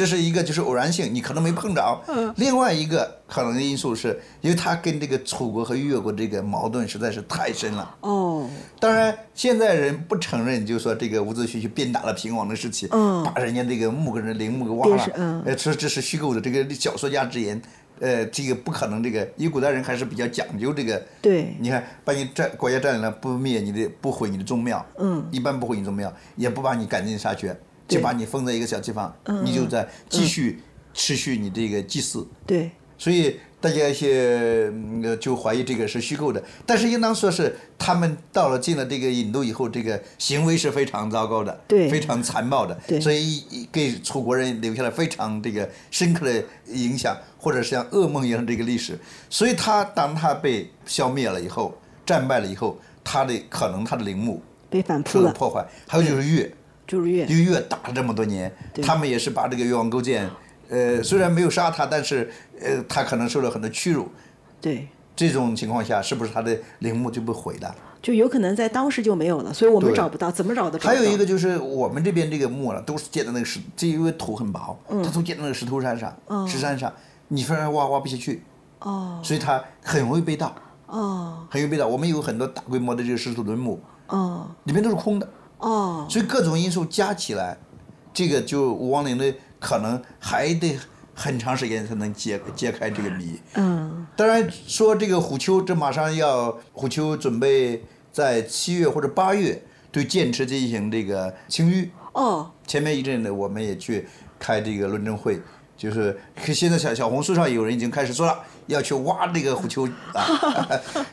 [0.00, 2.02] 这是一个就是偶然性，你可能没碰着。
[2.08, 2.32] 嗯。
[2.38, 7.96] 另外一个可能的因素是，因为他跟这个楚国和越国这个矛盾实在是太深了。
[8.00, 8.48] 哦，
[8.78, 13.22] 当然，现在人不承认，就是说这个伍子胥去鞭打了平王的事情，嗯。
[13.24, 14.96] 把人家这个墓跟人陵墓给挖了。
[14.96, 15.42] 电视，嗯。
[15.44, 17.60] 呃，说这是虚构的，这个小说家之言，
[18.00, 21.02] 呃，这个不可能，这个因为古代人还是比较讲究这个。
[21.20, 21.54] 对。
[21.60, 25.22] 你看，把你占国家占领了，不灭你的，不毁你的宗庙，嗯。
[25.30, 30.62] 一般不毁你宗庙，也不把你赶尽杀绝，对就把你封在一个小地方，嗯你就在继续
[30.94, 32.26] 持续你这个祭祀。
[32.46, 34.72] 对，所以大家一些
[35.20, 48.98] 就怀疑这个是虚构的，但是应当说是他们到了进了这个引渡以后，这个行为是非常糟糕的，对非常残暴的，对所以一给楚国人留下了非常这个深刻的影响，或者是像噩梦一样的这个历史。
[49.28, 51.76] 所以他当他被消灭了以后，
[52.06, 56.50] 战败了以后，他的可能他的陵墓被反扑了，受了破坏，还有就是越。
[56.90, 60.28] 就是越打了这么多年，他们也是把这个越王勾践，
[60.68, 62.28] 呃，虽然没有杀他，但是
[62.60, 64.08] 呃，他可能受了很多屈辱。
[64.60, 67.72] 对，这种情况下，是不是他的陵墓就被毁了？
[68.02, 70.90] 就有可能在当时就没有了，所以我们找不到，怎么找都找不到。
[70.90, 76.12] 还有一个就是我们这边这个墓了，都是建在那个石，这因为土很薄，它都建在那个石头山上、
[76.48, 76.92] 石山上，
[77.28, 78.42] 你非要挖挖不下去，
[78.78, 80.54] 哦所以它很容易被盗，
[80.86, 81.86] 哦很容易被盗。
[81.86, 85.28] 我们有很多大规模的这个石土坟墓，哦里面都是空的，
[85.60, 87.56] 哦，所以各种因素加起来，
[88.12, 90.78] 这个就武王陵的可能还得
[91.14, 93.38] 很长时间才能揭揭开这个谜。
[93.54, 101.88] 嗯当然说这个虎丘，这马上要虎丘准备在七月或者八月对剑池进行这个清淤。
[102.12, 104.08] 哦前面一阵子，我们也去
[104.38, 105.40] 开这个论证会，
[105.76, 106.18] 就是
[106.52, 110.26] 现在小小红书上有人已经开始说了，要去挖这个虎丘啊，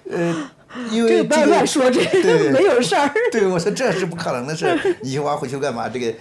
[0.09, 0.49] 呃，
[0.91, 3.11] 因为这个不要乱说，这个对 没有事儿。
[3.31, 5.87] 对，我说这是不可能的事， 你去挖虎丘干嘛？
[5.89, 6.13] 这个，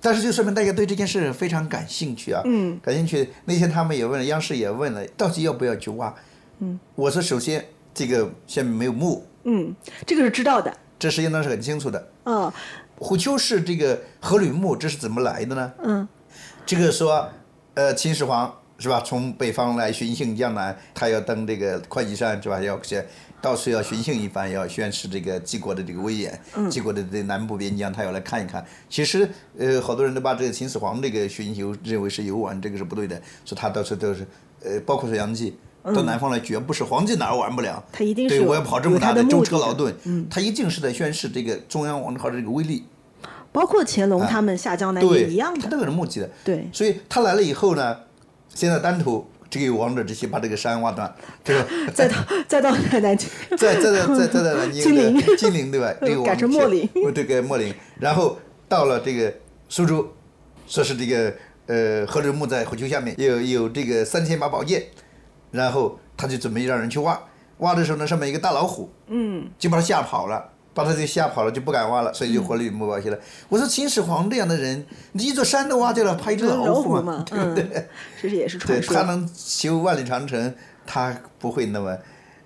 [0.00, 3.28] 但是就说明大家对这件事非常感兴趣啊，嗯，感兴趣。
[3.46, 6.14] 那天他们也问了，央视也问了，到底要不要去挖？
[6.60, 9.74] 嗯，我说首先这个下面没有墓，嗯，
[10.06, 10.72] 这个是知道的。
[10.98, 12.08] 这是应当是很清楚的。
[12.24, 12.52] 哦
[12.98, 15.72] 虎丘是这个阖闾墓，这是怎么来的呢？
[15.82, 16.08] 嗯
[16.64, 17.28] 这个说，
[17.74, 19.02] 呃，秦始皇是吧？
[19.04, 22.58] 从北方来巡幸江南，他要登这个会稽山是吧？
[22.58, 23.06] 要先
[23.40, 26.40] 到处要巡幸一番，要宣示这个晋国的这个威严。
[26.70, 28.64] 晋国的这南部边疆，他要来看一看。
[28.88, 29.28] 其实，
[29.58, 33.20] 呃，好多人都把这个秦始皇这个巡游认为是游玩，这个是不对的。
[33.44, 34.26] 说他到处都是，
[34.64, 35.56] 呃，包括说杨继。
[35.94, 37.80] 到南方来，绝不是皇帝哪儿玩不了。
[37.92, 39.94] 他一定是对，我要跑这么大的目的的车劳顿，
[40.28, 42.84] 他一定是在宣示这个中央王朝的这个威力。
[43.52, 45.60] 包括乾隆他们下江南也一样的。
[45.62, 46.30] 他都有目的的。
[46.44, 47.96] 对所以他来了以后呢，
[48.52, 51.12] 现在丹徒这个有王者之心，把这个山挖断，
[51.44, 51.66] 这个？
[51.94, 52.16] 再到
[52.48, 52.70] 再到
[53.00, 55.94] 南京，再再再再再在南京金陵的金陵对吧？
[56.00, 58.38] 这个改王成莫陵哦，这个莫陵，然后
[58.68, 59.32] 到了这个
[59.68, 60.06] 苏州，
[60.66, 61.34] 说是这个
[61.66, 64.84] 呃何人墓在虎丘下面有有这个三千把宝剑，
[65.52, 67.20] 然后他就准备让人去挖，
[67.58, 70.52] 挖的时候呢，上面一个大老虎，嗯，就把他吓跑了。
[70.76, 73.18] 把他就吓跑了，就不敢挖了，所以就活里墓挖去了。
[73.48, 77.64] 我说秦始皇这样的人，你一座山都挖掉了，怕一只老虎嘛对不对？
[77.72, 77.86] 嗯，
[78.20, 78.94] 这是也是传说。
[78.94, 80.54] 他能修万里长城，
[80.84, 81.96] 他不会那么，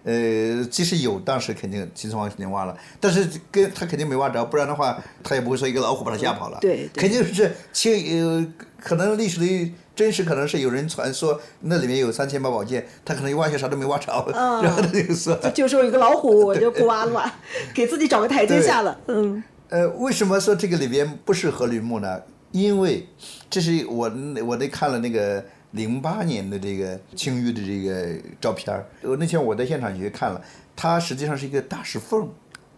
[0.05, 6.59] 呃，即使有，当时肯定秦始皇肯定挖了，但是跟他肯定没挖着，不然的话，他也不会说一个老虎把他吓跑了。
[6.61, 8.47] 对对肯定是清呃，
[8.81, 17.39] 可能历史的真实可能是有人传说那里面有三千把宝剑，他可能一挖下啥都没挖着，嗯然后他就说，就说有个老虎，我就不挖了吧，
[17.75, 18.99] 给自己找个台阶下了。
[19.09, 22.19] 嗯呃，为什么说这个里边不是阖闾墓呢？
[22.51, 23.07] 因为
[23.51, 24.11] 这是我
[24.47, 30.41] 我那看了那个零八年的这个青玉的这个照片儿，我那天我在现场去看了，
[30.75, 32.27] 它实际上是一个大石缝，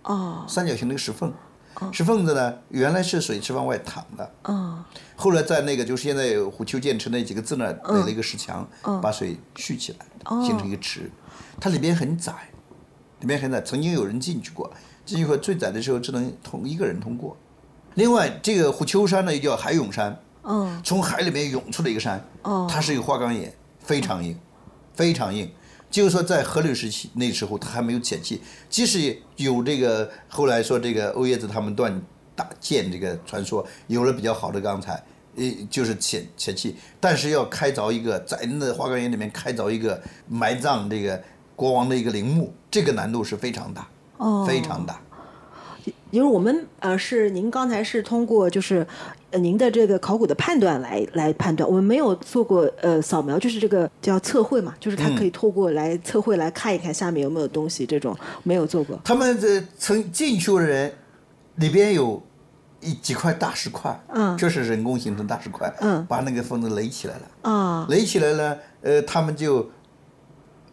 [0.03, 1.33] 哦三角形的一个石缝。
[1.91, 4.85] 石缝子呢，原来是水是往外淌的，哦
[5.17, 8.69] 后来在那个就是现在有虎丘建池那几个字那儿垒了一个石墙，
[9.01, 10.07] 把水蓄起来，
[10.45, 11.11] 形成一个池。
[11.61, 12.33] 它里边很窄，
[13.21, 14.73] 里面很窄，曾经有人进去过，
[15.05, 17.37] 进去过最窄的时候只能同一个人通过。
[17.95, 24.37] 另外，这个虎丘山呢又叫海涌山，哦从海里面涌出的一个山，哦它是一个花岗岩，非常硬，
[24.95, 25.49] 非常硬。
[25.93, 28.41] 就是说，在阖闾时期那时候，它还没有铁器，
[28.71, 31.93] 即使有这个后来说这个欧冶子他们锻
[32.35, 35.05] 大建这个传说，有了比较好的钢材，
[35.37, 41.23] 呃，就是铁铁器，但是要开凿一个在那花岗岩里面开凿一个埋葬这个
[41.55, 43.87] 国王的一个陵墓，这个难度是非常大，
[44.17, 44.99] 哦，非常大。
[46.13, 48.87] 因为我们呃是您刚才是通过就是
[49.31, 59.01] 呃您的这个考古的判断来来判断，我们没有做过呃扫描，就是这个叫测绘嘛，就是它可以透过来测绘来看一看下面有没有东西，这种没有做过。
[59.03, 60.93] 他们这曾进去的人，
[61.55, 62.23] 里边有
[62.81, 67.51] 一几块大石块，嗯这是人工形成大石块，嗯把那个房子垒起来了。
[67.51, 69.71] 啊，垒起来了，呃，他们就，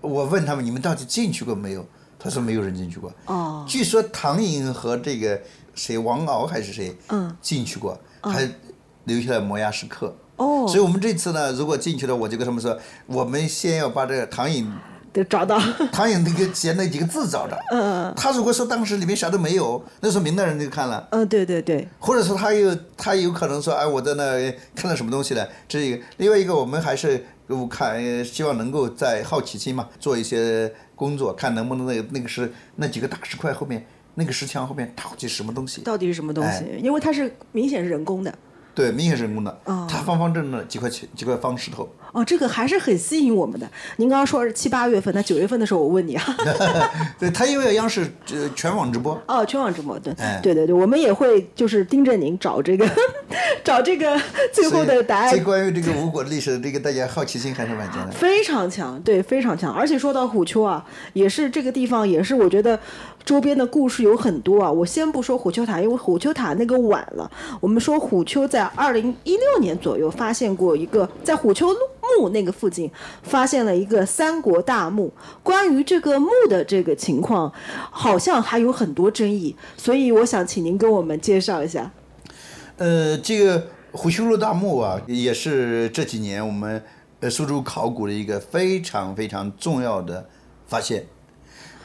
[0.01, 1.85] 我问他们你们到底进去过没有？
[2.19, 3.11] 他说没有人进去过。
[3.25, 5.39] 哦据说唐寅和这个
[5.73, 8.47] 谁王敖还是谁，嗯进去过，还
[9.05, 10.13] 留下了摩崖石刻。
[10.35, 14.71] 哦所以我们这次呢，如果进去了，我就跟他们说，我们先要把这个唐寅
[15.11, 15.59] 得找到，
[15.91, 17.57] 唐寅那个写那几个字找着。
[17.71, 21.07] 嗯他如果说当时里面啥都没有，那说明代人就看了。
[21.11, 26.03] 嗯，对对对，或者说他有他有可能说，哎，我在那看到什么东西了，这是一个。
[26.17, 33.85] 另外一个，我们还是我看，呃希望能够在好奇心嘛，做一些工作，看能不能那个那个是那几个大石块后面，
[34.15, 35.81] 那个石墙后面到底是什么东西？
[35.81, 36.63] 到底是什么东西？
[36.65, 38.33] 哎因为它是明显是人工的。
[38.79, 41.89] 对，明显是人工的，哦它方方正正的几块钱几块方石头。
[42.13, 43.69] 哦，这个还是很吸引我们的。
[43.97, 46.23] 您刚刚说是七八月份，那九月份的时候，我问你啊。
[47.19, 52.89] 对，他因为央视呃全网直播，哦，全网直播，对，哎对对对，我们也会就是盯着您找这个
[53.65, 54.19] 找这个
[54.53, 58.11] 最后的答案关于这个吴国的历史，这个大家好奇心还是蛮强的。
[58.11, 59.73] 非常强，对，非常强。
[59.73, 62.79] 而且说到虎丘啊，也是这个地方，也是我觉得
[63.23, 64.71] 周边的故事有很多啊。
[64.71, 67.29] 我先不说虎丘塔，因为虎丘塔那个晚了。
[67.59, 71.79] 我们说虎丘在二零一六年左右发现过一个，在虎丘路
[72.19, 72.89] 墓那个附近
[73.23, 75.11] 发现了一个三国大墓。
[75.43, 77.51] 关于这个墓的这个情况，
[77.91, 81.91] 好像还有很多争议，所以我想请您跟我们介绍一下。
[82.77, 86.81] 呃，这个虎丘路大墓啊，也是这几年我们
[87.19, 90.27] 呃苏州考古的一个非常非常重要的
[90.67, 91.05] 发现。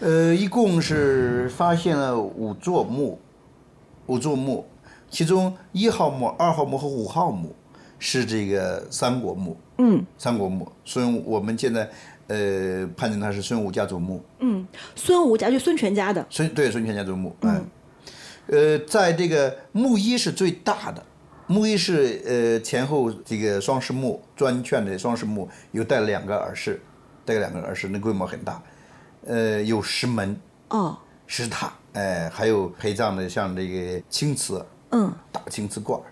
[0.00, 3.18] 呃，一共是发现了五座墓，
[4.06, 4.66] 五座墓，
[5.14, 7.54] 其中一号墓、二号墓和五号墓
[8.00, 9.56] 是这个三国墓。
[9.78, 10.04] 嗯。
[10.18, 11.88] 三国墓，所以，我们现在
[12.26, 14.20] 呃判定它是孙武家族墓。
[14.40, 17.64] 嗯，孙吴家就孙权家的，孙对孙权家族墓，嗯，
[18.48, 21.00] 呃，在这个墓一是最大的，
[21.46, 26.80] 墓一是呃前后这个双室墓砖券的双室墓，有带了两个耳室，
[27.24, 28.60] 带了两个耳室，那规模很大，
[29.26, 30.36] 呃，有石门、
[30.70, 30.96] 哦，
[31.26, 34.64] 石塔，哎、还有陪葬的像这个青瓷，
[34.94, 36.06] 嗯，大青瓷罐儿，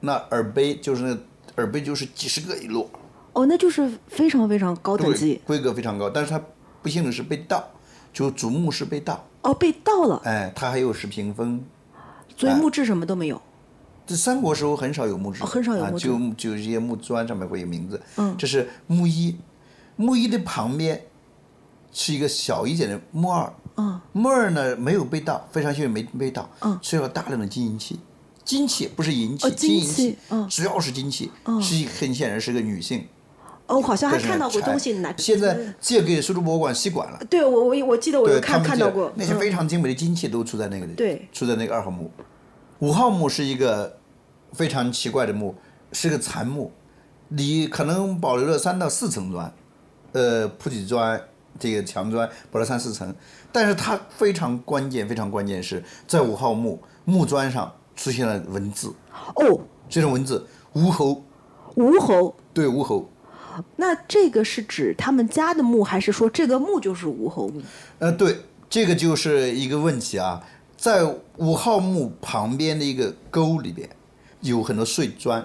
[0.00, 1.18] 那耳杯就是那
[1.56, 2.86] 耳杯就是几十个一摞，
[3.32, 6.38] 哦，那就是非常非常高等级，规格非常高，但是它
[6.82, 7.64] 不幸的是被盗，
[8.12, 11.64] 就主墓室被盗，哦，被盗了，哎，它还有石屏风。
[12.36, 13.40] 所以木质什么都没有。
[14.06, 18.00] 这三国时候很少有木质，哦很少有木质啊、就就一些木砖上面会有名字。
[18.16, 19.36] 嗯这是木一，
[19.96, 21.00] 木一的旁边
[21.92, 23.50] 是一个小一点的木二。
[23.82, 26.48] 嗯，木二呢没有被盗，非常幸运没被盗。
[26.60, 27.98] 嗯需要大量的金银器，
[28.44, 31.30] 金器不是银器，哦金金银器嗯主要是金器，
[31.60, 33.06] 是一很显然是个女性。
[33.66, 35.14] 哦，好像还看到过东西拿。
[35.16, 37.18] 现在借给苏州博物馆西馆了。
[37.30, 42.10] 对我我我记得我看看到过，那些嗯非常精美的金器都出在那个里，对出在那个二号墓。
[42.80, 43.98] 五号墓是一个
[44.52, 45.54] 非常奇怪的墓，
[45.92, 46.70] 是个残墓，
[47.28, 49.54] 里可能保留了三到四层砖，
[50.10, 51.18] 呃，铺底砖
[51.58, 53.14] 这个墙砖保留三四层，
[53.52, 58.94] 但是它非常关键，非常关键是在五号墓墓砖上出现了文字，
[59.36, 61.22] 哦，这种文字吴侯，
[61.74, 62.34] 吴侯。
[62.54, 63.10] 对吴侯，
[63.76, 67.62] 那这个是指他们家的墓，还是说这个墓就是吴侯墓？
[67.98, 68.36] 呃，对，
[68.68, 70.44] 这个就是一个问题啊，
[70.76, 71.02] 在
[71.38, 73.88] 五号墓旁边的一个沟里边，
[74.42, 75.42] 有很多碎砖，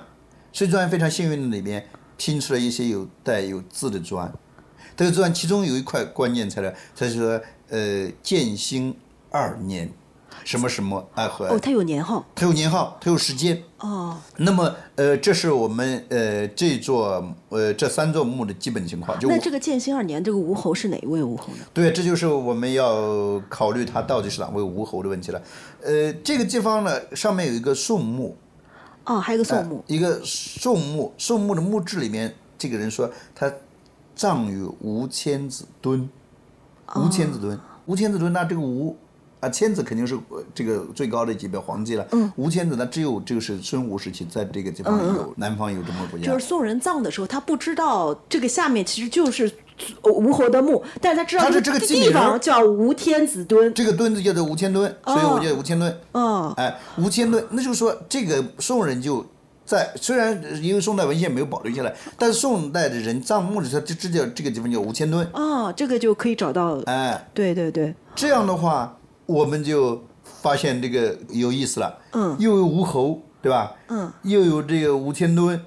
[0.52, 1.88] 碎砖非常幸运的里面
[2.18, 4.30] 拼出来一些有带有字的砖，
[4.98, 7.40] 这个砖其中有一块关键材料，它是说
[7.70, 8.96] 呃建兴
[9.30, 9.92] 二年，
[10.44, 12.26] 什么什么啊和哦，它有年号。
[12.36, 13.64] 它有年号，它有时间。
[13.80, 19.20] 哦，那么，呃，这是我们呃这座呃这三座墓的基本情况。
[19.20, 21.60] 就那这个建兴二年，这个吴侯是哪一位吴侯呢？
[21.74, 25.40] 对，这就是我们要考虑他到底是哪位吴侯的问题了。
[25.84, 28.36] 呃，这个地方呢，上面有一个宋墓，
[29.06, 29.84] 哦，还有个宋墓。
[29.86, 33.54] 一个宋墓，宋墓的墓志里面，这个人说他
[34.16, 36.10] 葬于吴千子墩，
[36.96, 38.96] 吴千子墩，吴千子墩，那这个吴
[39.40, 42.08] 啊，千子肯定是呃这个最高的级别皇帝了。
[42.12, 46.26] 嗯，吴千子呢，只有这个是孙吴时期在这个地方有，南方有这么个国家。
[46.26, 49.52] 就是宋人葬的时候，他不知道这个下面其实就是
[50.04, 53.72] 吴侯的墓，但是他知道这个地方叫吴天子墩。
[53.76, 55.96] 这个墩子叫做吴千墩，所以我叫吴千墩。
[56.14, 59.24] 哦，哎，吴千墩，那就是说这个宋人就
[59.68, 65.28] 在虽然因为宋代文献没有保留下来，但是宋代的人葬墓的时候就这叫这个地方叫吴千墩。
[65.34, 66.82] 哦，这个就可以找到。
[66.86, 72.00] 哎，对对对，这样的话我们就发现这个有意思了。
[72.14, 73.76] 嗯又有吴侯，对吧？
[73.90, 75.62] 嗯，又有这个吴千墩，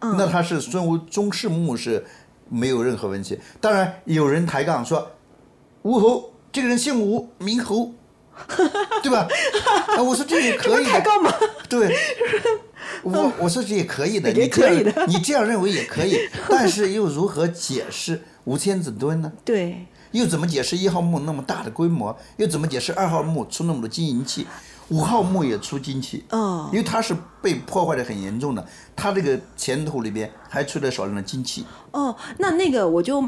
[0.00, 2.04] 那他是孙吴宗室墓是
[2.50, 3.40] 没有任何问题。
[3.58, 5.12] 当然有人抬杠说，
[5.80, 7.94] 吴侯这个人姓吴，名侯。
[9.02, 9.26] 对吧？
[9.96, 11.32] 啊，我说这也可以的， 抬杠吗？
[11.70, 11.96] 对，
[13.02, 16.16] 我我说这也可以的，也你这样可以的你这样认为也可以，
[16.48, 19.32] 但是又如何解释五千子吨呢？
[19.44, 22.16] 对，又怎么解释一号墓那么大的规模？
[22.36, 24.46] 又怎么解释二号墓出那么多金银器？
[24.88, 31.66] 五号墓也出金器，哦因为它是被破坏的很严重的，它这个前土里边还出了少量的金器。
[31.90, 33.20] 哦，那那个我就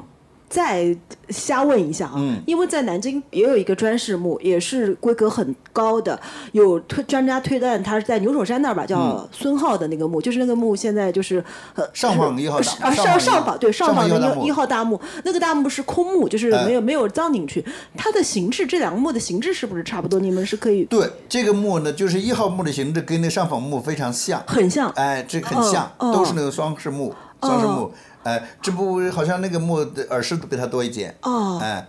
[0.48, 0.96] 再
[1.28, 2.40] 瞎问一下啊，嗯。
[2.46, 6.18] 因为在南京也有一个砖室墓，也是规格很高的，
[6.52, 11.42] 有推专家推断它是在牛首山那儿吧，叫孙浩的那个墓，就是那个墓现在就是
[11.74, 14.44] 呃上访一号啊上访一上上访对上上访访的一号大墓。
[14.44, 17.64] 一一号大墓，那个大墓是空墓，就是哎没有没有葬进去，
[17.96, 20.18] 它的形制这两个墓的形制是不是差不多？
[20.18, 24.88] 你们是可以对，这个墓呢，就是一号墓的形制跟那上访墓非常像，很像。
[24.96, 31.86] 哎，这很像，都是那个双室墓，双式墓，哎，这不过好像那个墓的耳饰都比他多一点，哦哎，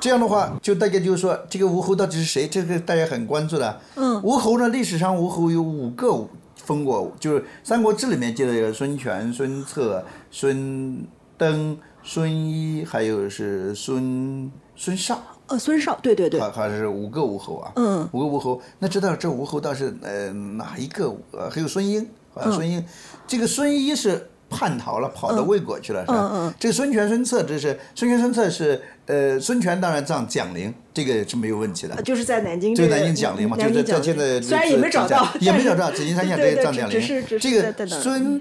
[0.00, 2.48] 这样的话，就大家就说这个吴侯到底是谁？
[2.48, 3.80] 这个大家很关注的。
[3.94, 11.06] 嗯，吴侯呢，历史上吴侯有五个封过，就是《三国志》里面记得有孙权、孙策、孙
[11.38, 15.20] 登、孙一，还有是孙孙绍。
[15.48, 18.60] 呃孙绍，对对对，好好像是五个吴侯啊，嗯五个吴侯。
[18.78, 21.14] 那知道这吴侯倒是呃哪一个？
[21.32, 22.82] 呃，还有孙英，啊，孙英，
[23.26, 26.14] 这个孙一是叛逃了，跑到魏国去了，是吧？
[26.14, 32.00] 嗯嗯这个孙权、孙策，这是孙权、孙策是呃，孙权当然葬蒋陵，这个是没有问题的。
[32.02, 37.00] 就是在南京就这个南京蒋陵嘛，就是在现在陵虽然也没找到，也没找到紫金山下这个葬蒋陵。
[37.40, 38.40] 这个孙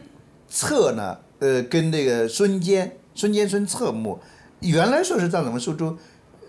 [0.50, 4.20] 策呢，呃，跟这个孙坚、孙坚、孙策墓，
[4.60, 5.98] 原来说是在咱们苏州，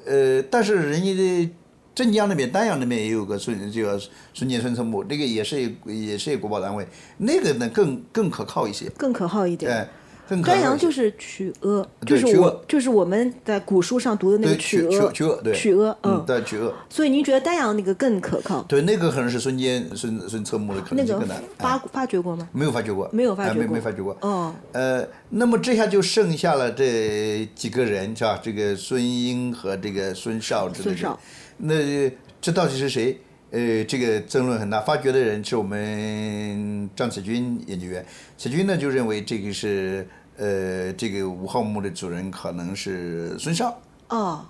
[0.04, 1.50] 呃，但是人家的
[1.94, 4.00] 镇江那边、丹阳那边也有个孙，这个
[4.32, 6.86] 孙坚、孙策墓，这个也是也是一个国保单位，
[7.18, 9.70] 那个呢更更可靠一些，更可靠一点。
[9.70, 9.88] 哎，
[10.26, 10.62] 更可靠一些。
[10.62, 18.62] 丹阳就是曲阿，就是我就是我们在古书上读的那个对曲阿，曲阿对曲阿，嗯，对曲阿，所以您觉得丹阳那个更可靠？
[18.62, 21.34] 对那个可能是孙坚、孙孙策墓的可能性更大。
[21.34, 22.48] 哎发发掘过吗？
[22.52, 24.16] 没有发掘过，没有发掘哎没没发掘过。
[24.22, 28.40] 哦，呃，那么这下就剩下了这几个人是吧？
[28.42, 31.20] 这个孙英和这个孙绍之类的孙绍。
[31.64, 32.10] 那
[32.40, 33.16] 这到底是谁？
[33.52, 34.80] 呃，这个争论很大。
[34.80, 38.04] 发掘的人是我们张子军研究员，
[38.36, 44.44] 子军呢就认为这个是呃这个五号墓的主人可能是孙绍，哦，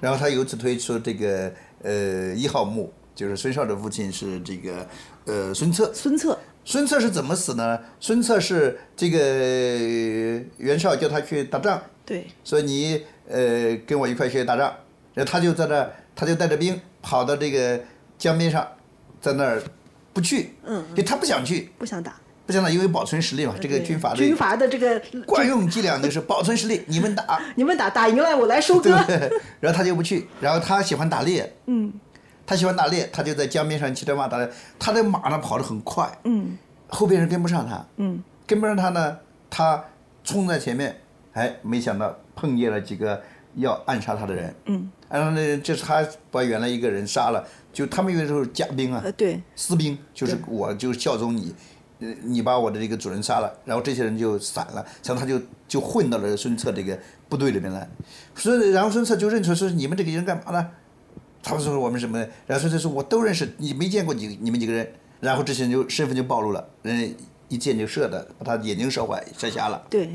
[0.00, 1.50] 然后他由此推出这个
[1.82, 4.86] 呃一号墓，就是孙绍的父亲是这个
[5.24, 5.90] 呃孙策。
[5.94, 7.78] 孙策，孙策是怎么死呢？
[7.98, 14.74] 孙策是这个呃袁绍叫他去打仗，对，说你呃跟我一块去打仗，
[15.14, 17.78] 然后他就在那儿，他就带着兵跑到这个
[18.18, 18.66] 江边上，
[19.20, 19.62] 在那儿
[20.12, 22.16] 不去，嗯，就他不想去，不想打。
[22.46, 28.90] 不想打，因为保存实力嘛，这个军阀的军阀的这个， 惯用伎俩就是保存实力，你们打， 你们打打赢了，我来收割。
[29.58, 31.92] 然后他就不去，然后他喜欢打猎，嗯
[32.46, 34.48] 他喜欢打猎，他就在江边上骑着马打猎，
[34.78, 36.56] 他的马呢跑得很快，嗯
[36.86, 39.18] 后边人跟不上他，嗯，跟不上他呢，
[39.50, 39.84] 他
[40.22, 41.00] 冲在前面，
[41.32, 43.20] 哎，没想到碰见了几个
[43.56, 51.54] 要暗杀他的人，嗯，暗杀的人就是他把原来一个人杀了，就他们有的时候家兵啊呃，，对，私兵，就是我就是效忠你，
[52.00, 56.98] 呃，你把我的这个主人杀了，然后这些人就散了，然后他就就混到了孙策这个
[57.28, 57.88] 部队里面来，
[58.34, 60.70] 所以然后孙策就认出说你们这个人干嘛呢？
[61.42, 62.18] 他们说我们什么？
[62.18, 62.26] 呢？
[62.46, 67.14] 然后孙策说我都认识，你没见过几你们几个人，然后这些人就身份就暴露了，人
[67.48, 69.80] 一箭就射的，把他眼睛射坏，射瞎了。
[69.88, 70.10] 对，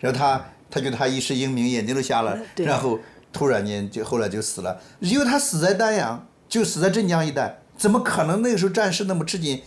[0.00, 2.98] 然后他他觉得他一世英名，眼睛都瞎了，然后
[3.30, 4.80] 突然间就后来就死了。
[5.00, 9.62] 因为他死在丹阳，就死在镇江一带，怎么可能那个时候战事那么吃紧？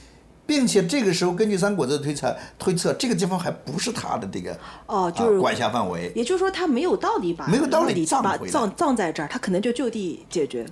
[0.46, 10.66] 并且这个时候根据《三国志》推测，推测这个地方还不是他的这个哦，就是啊、管辖范围，也就是说，他没有道理把没有道理葬把葬葬在这儿，他可能就就地解决。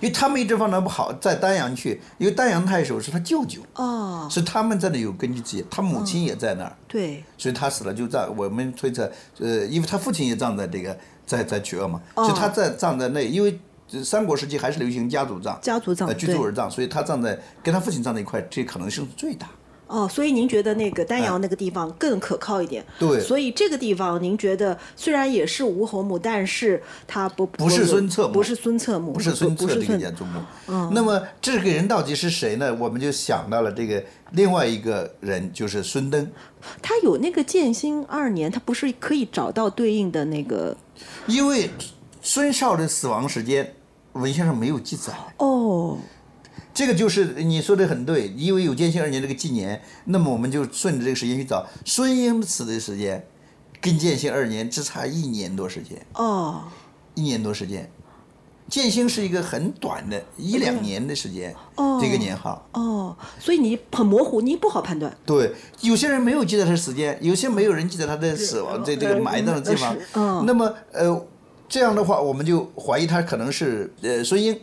[0.00, 6.76] 因为他们一直放那不好，在丹阳去，因为丹阳太守是他舅舅，哦，是他们在那有根据地，他母亲也在那儿。
[6.86, 10.96] 对，所以他死了就葬，我们推测，呃，因为他父亲也葬在这个
[11.26, 13.65] 在在曲阿嘛，哦所以他在葬在那，因为呃
[14.02, 19.48] 三国时期还是流行家族葬，家族葬呃，居住而葬，所以他葬在跟他父亲葬在一块，这可能性是最大。
[19.88, 22.82] 哦，所以您觉得那个丹阳那个地方更可靠一点？
[22.82, 30.90] 哎对所以这个地方您觉得虽然也是吴侯墓，但是它不不是孙策墓不是孙策墓，不是孙策这个不是孙家族墓。
[30.92, 32.74] 那么这个人到底是谁呢？
[32.74, 34.02] 我们就想到了这个
[34.32, 36.28] 另外一个人，就是孙登。
[36.82, 40.76] 他有那个建兴二年，他不是可以找到对应的那个
[41.28, 41.70] 因为
[42.26, 43.72] 孙绍的死亡时间
[44.14, 45.96] 文献上没有记载，哦，
[46.74, 53.24] 这个就是你说的很对，因为有建兴二年这个纪年，那么我们就顺着这个时间去找孙英死的时间，
[53.80, 56.64] 跟建兴二年只差一年多时间，哦，
[57.14, 57.88] 一年多时间。
[58.68, 62.68] 建兴是一个很短的一两年的时间，哦这个年号。
[62.72, 65.16] 哦，所以你很模糊，你不好判断。
[65.24, 69.96] 对，有些人没有记载他时间，有些没有人记载他的死亡这这个埋葬的地方。
[70.14, 71.26] 嗯那么呃，
[71.68, 74.58] 这样的话，我们就怀疑他可能是呃孙英。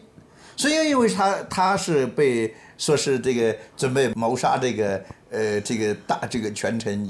[0.55, 7.03] 孙英因为他他是被说是这个准备谋杀这个呃这个大这个权臣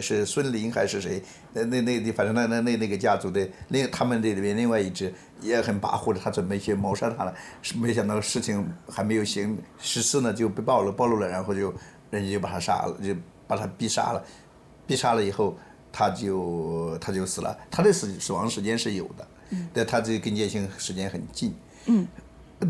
[0.00, 1.22] 是孙林还是谁？
[1.52, 5.12] 那那那反正那那那那个家族的另他们这里面另外一支
[5.42, 11.72] 也很跋扈的，他准备去谋杀他了，是没想到事情还没有行实施呢就被暴露暴露了，然后就
[12.10, 13.14] 人家就把他杀了，就
[13.46, 14.24] 把他逼杀了，
[14.86, 15.54] 逼杀了以后
[15.92, 19.26] 他就他就死了，他的死死亡时间是有的，
[19.72, 21.54] 但他这跟建兴时间很近。
[21.86, 22.06] 嗯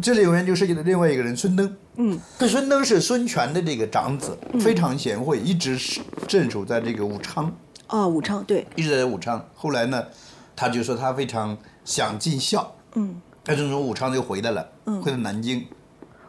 [0.03, 1.77] 这里面就涉及到另外一个人孙登。
[1.95, 9.49] 嗯，这孙登是孙权的这个长子，非常贤惠，一直是镇守在这个武昌，哦，武昌对，一直在武昌。
[9.55, 10.05] 后来呢，
[10.57, 12.75] 他就说他非常想尽孝。
[12.97, 14.69] 嗯，他就从武昌就回来了，
[15.03, 15.65] 回到南京。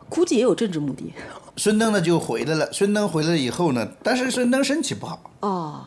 [0.07, 1.11] 估计也有政治目的。
[1.57, 2.71] 孙登呢就回来了。
[2.71, 5.85] 孙登回来以后呢，但是孙登身体不好，哦，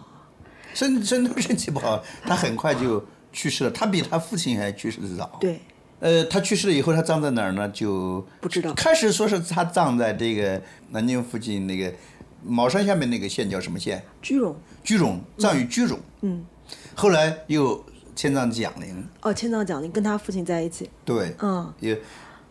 [0.75, 3.03] 孙孙登身体不好，他很快就
[3.33, 3.71] 去世了。
[3.71, 5.39] 他比他父亲还去世的早。
[5.41, 5.61] 对，
[6.01, 7.69] 呃，他去世了以后，他葬在哪儿呢？
[7.69, 11.93] 就不知道开始说是他葬在这个南京附近那个
[12.45, 14.03] 茅山下面那个县叫什么县？
[14.23, 14.57] 居荣。
[14.83, 15.99] 居荣，葬于居荣。
[16.23, 16.45] 嗯。
[16.95, 17.85] 后来又
[18.17, 19.07] 迁葬蒋陵。
[19.23, 20.89] 哦，迁葬蒋陵跟他父亲在一起。
[21.05, 21.35] 对。
[21.41, 21.73] 嗯。
[21.81, 21.99] 也，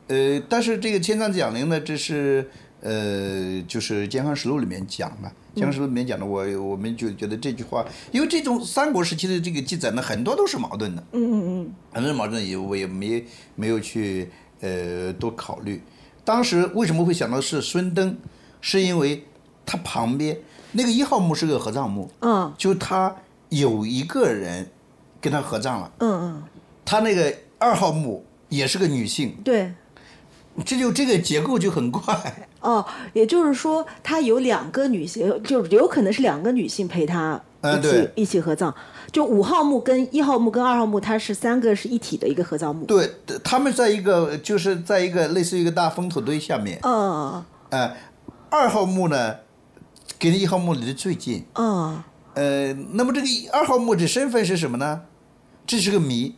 [0.08, 2.50] 呃，但是这个迁葬蒋陵呢，这是
[2.82, 5.28] 呃，就是《健康实录》里面讲的，
[5.60, 11.04] 《健康实录》里面讲的，我我们就觉得这句话，因为这种三国时期的这个记载呢，很多都是矛盾的。
[11.12, 11.74] 嗯嗯嗯。
[11.92, 13.26] 很多矛盾也我也没
[13.56, 14.30] 没有去
[14.62, 15.82] 呃多考虑。
[16.24, 18.18] 当时为什么会想到是孙登，
[18.62, 19.26] 是因为
[19.66, 20.38] 他旁边
[20.72, 23.16] 那个一号墓是个合葬墓，嗯就他
[23.50, 24.70] 有一个人
[25.20, 26.44] 跟他合葬了，嗯嗯，
[26.86, 29.74] 他那个二号墓也是个女性，对。
[30.66, 32.02] 这就这个结构就很怪。
[32.62, 38.74] 哦，也就是说，他有两个女性，就有可能是两个女性陪他一起、一起合葬。
[39.12, 42.86] 就五号墓跟一号墓跟二号墓，它是三个是一体的一个合葬墓。
[42.86, 43.10] 对，
[43.44, 47.96] 他们在一个就是在一个类似于一个大风土堆下面，嗯呃，
[48.50, 49.38] 二号墓呢
[50.20, 52.04] 跟一号墓离得最近，嗯
[52.36, 55.02] 呃，那么这个二号墓的身份是什么呢？
[55.66, 56.36] 这是个谜，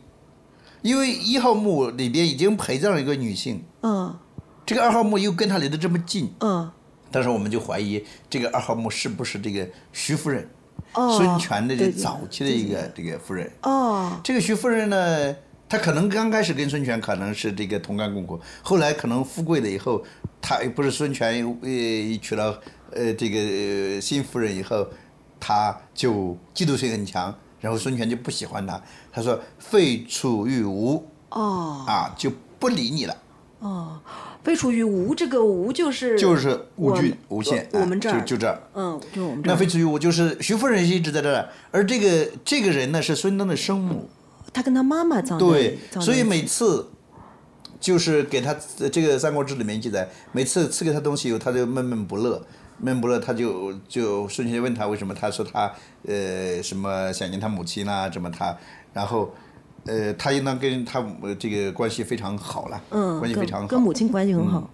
[0.80, 4.18] 因为一号墓里边已经陪葬了一个女性，嗯。
[4.64, 6.70] 这个二号墓又跟他离得这么近，嗯。
[7.10, 10.48] 但是我们就怀疑这个二号墓是不是这个徐夫人，
[10.94, 13.52] 哦孙权的这早期的一个这个夫人。
[13.62, 15.36] 哦，这个徐夫人呢，
[15.68, 20.02] 她可能刚开始跟孙权可能是这个同甘共苦，后来可能富贵了以后，
[20.40, 22.58] 她不是孙权呃娶了
[22.92, 24.86] 呃这个呃新夫人以后，
[25.38, 28.80] 他就嫉妒心很强，然后孙权就不喜欢他，
[29.12, 31.84] 他说废楚于吴哦。
[31.86, 33.16] 啊，就不理你了，
[33.62, 34.00] 哦，
[34.42, 38.60] 废除于无，这个无就是就是吴郡我们吴县，我我们这儿啊就就这儿。
[38.74, 39.54] 嗯，就我们这儿。
[39.54, 44.10] 那废除于无就是徐夫人一直在这儿，而这个这个人呢是孙登的生母，
[44.52, 46.90] 他跟他妈妈葬在对，所以每次
[47.78, 48.52] 就是给他
[48.92, 52.44] 这个《三国志》里面记载，每次赐给他东西以后，他就闷闷不乐，
[52.78, 55.72] 闷不乐，他就就孙权就问他为什么，他说他
[56.04, 58.56] 呃什么想念他母亲啦、怎么他，
[58.92, 59.32] 然后
[59.86, 64.70] 呃他应当跟他母这个关系非常好了，嗯，关系非常好，嗯跟母亲关系很好，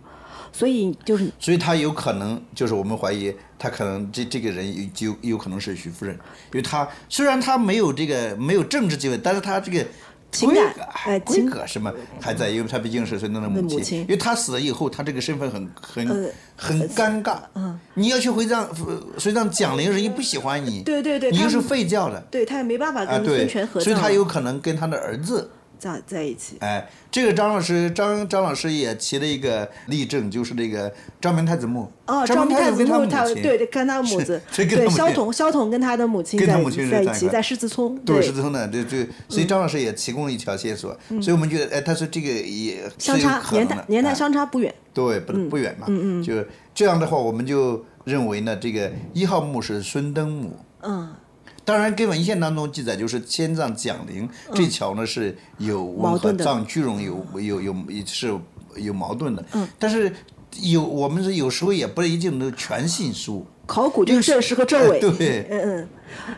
[0.52, 6.14] 所以就是所以他有可能就是我们怀疑他可能这这个人有就有可能是徐夫人，
[6.52, 9.86] 因为他虽然他没有这个没有政治地位，但是他这个
[10.30, 17.38] 情感规格哎规情格什么还在，因为他毕竟是孙东的母亲，母亲因为他死了以后，他这个身份很很、呃很尴尬。
[17.54, 25.50] 嗯，你要去回葬呃随葬蒋陵，人家不喜欢你，对对对你又是废教的对他也没办法啊，跟对孙权合，所以，他有可能跟他的儿子。
[25.78, 26.56] 在在一起。
[26.60, 31.90] 哎，这个张老师张张老师也提了一个例证，就是这个张明太子墓。
[32.06, 33.42] 哦，张明太子跟他母亲。
[33.42, 34.40] 对 对，跟他母亲。
[34.54, 44.14] 对萧统，萧统跟他的母亲在跟他母亲在一起，在狮子村，对，狮子村的，对对，所以张老师也提供了一条线索，所以我们觉得，哎，他说这个也相差年代年代哎。
[44.14, 44.74] 相差不远。
[44.92, 46.34] 对，不不远嘛，嗯嗯，就
[46.74, 51.14] 这样的话，我们就认为呢，这个一号墓是孙登墓，嗯，
[51.68, 57.76] 当然，跟文献当中记载，就是迁葬蒋陵这桥呢是有温和矛盾的葬居荣有有有
[58.06, 58.34] 是
[58.76, 60.10] 有矛盾的，嗯，但是
[60.62, 63.46] 有我们是有时候也不一定能全信书。
[63.66, 64.96] 考古就是正史和正伪。
[64.96, 65.88] 哎 对嗯嗯，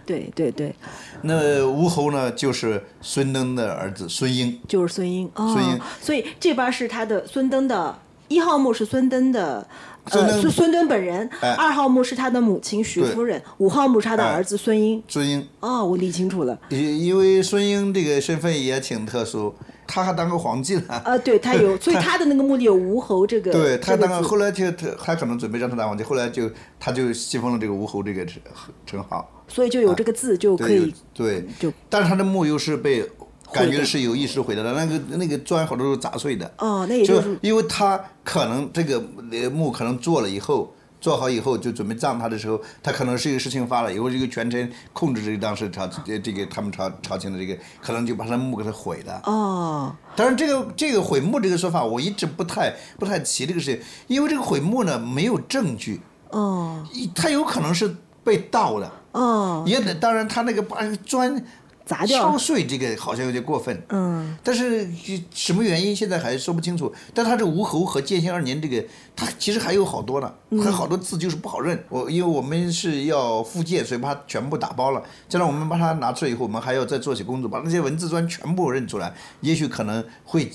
[0.05, 0.75] 对对对，
[1.23, 5.31] 那吴侯呢，就是孙登的儿子孙婴，就是孙婴。
[5.37, 7.97] 哦，孙婴所以这边是他的孙登的
[8.27, 9.65] 一号墓是孙登的。
[10.11, 15.03] 呃，孙登孙孙敦本人，哎二号墓是他的母亲徐夫人，五号墓是他的哎儿子孙英。
[15.09, 15.47] 孙英。
[15.61, 16.59] 哦，我理清楚了。
[16.69, 19.55] 因因为孙英这个身份也挺特殊，
[19.87, 21.03] 他还当过皇帝呢。
[21.05, 23.53] 呃，对他有， 所以他的那个墓里有吴侯这个。
[23.53, 28.41] 对他当这个字后来就他他可能准备让他当皇帝，后来就他就信奉了这个吴侯这个称
[28.87, 29.29] 称号。
[29.49, 33.05] 所以就有这个字就可对，有以对，就但是他的墓又是被
[33.53, 36.51] 感觉是有意识毁掉的，那个那个砖好多都是砸碎的。
[36.59, 39.03] 哦，那也就就是因为他可能这个
[39.33, 49.21] 呃墓可能做了以后，做好以后就准备葬他的时候，他可能是一个事情发了以后，这个权臣控制这个当时朝这这个他们朝朝廷的这个，可能就把他墓给他毁了。
[49.25, 56.01] 哦，当然，这个这个毁墓这个说法，我一直不太不太提这个事情，因为这个毁墓呢没有证据，
[56.31, 61.43] 哦，一他有可能是被盗的，哦，也得当然他那个把砖
[61.91, 64.89] 砸掉敲碎这个好像有点过分，嗯，但是
[65.35, 66.95] 什么原因现在还说不清楚。
[67.13, 68.87] 但他这吴侯和建兴二年这个，
[69.17, 71.85] 他其实还有好多呢，还有好多字就是不好认。
[71.89, 75.03] 我因为我们是要复建，所以把它全部打包了。
[75.29, 80.49] 将来我们把它拿出来以后，我们还要再做些工作，把那些文字砖全部认出来，也许可能会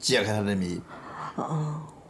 [0.00, 0.80] 解开他的谜。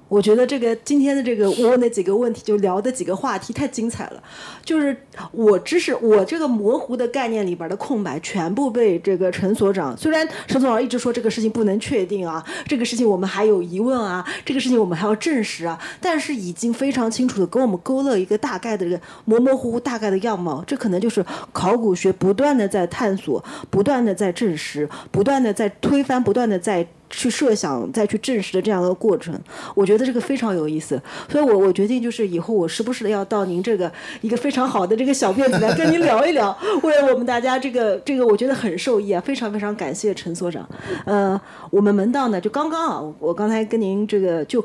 [0.08, 4.22] 我觉得这个今天的这个我问的几个问题，就聊的几个话题太精彩了。
[4.64, 4.96] 就是
[5.32, 9.96] 我知识，我这个模糊的概念里边的空白，全部被这个陈所长。
[9.96, 20.64] 虽然陈所长一直说这个事情不能确定啊，这个事情我们还有疑问啊，这个事情我们还要证实啊，但是已经非常清楚的给我们勾勒一个大概的这个模模糊糊大概的样貌。
[20.66, 26.86] 这可能就是考古学不断的在探索，不断的在证实，不断的在推翻，不断的在。
[27.10, 29.38] 去设想再去证实的这样的过程，
[29.74, 33.90] 我觉得这个非常有意思，所以我我决定就是以后我时不时的要到您这个
[34.20, 40.68] 一个非常好的这个小院子来跟您聊一聊，为了我们大家这个这个我觉得很受益啊，非常非常感谢陈所长。
[41.04, 41.40] 呃，
[41.70, 44.64] 我们门道呢就刚刚啊，我刚才跟您这个就。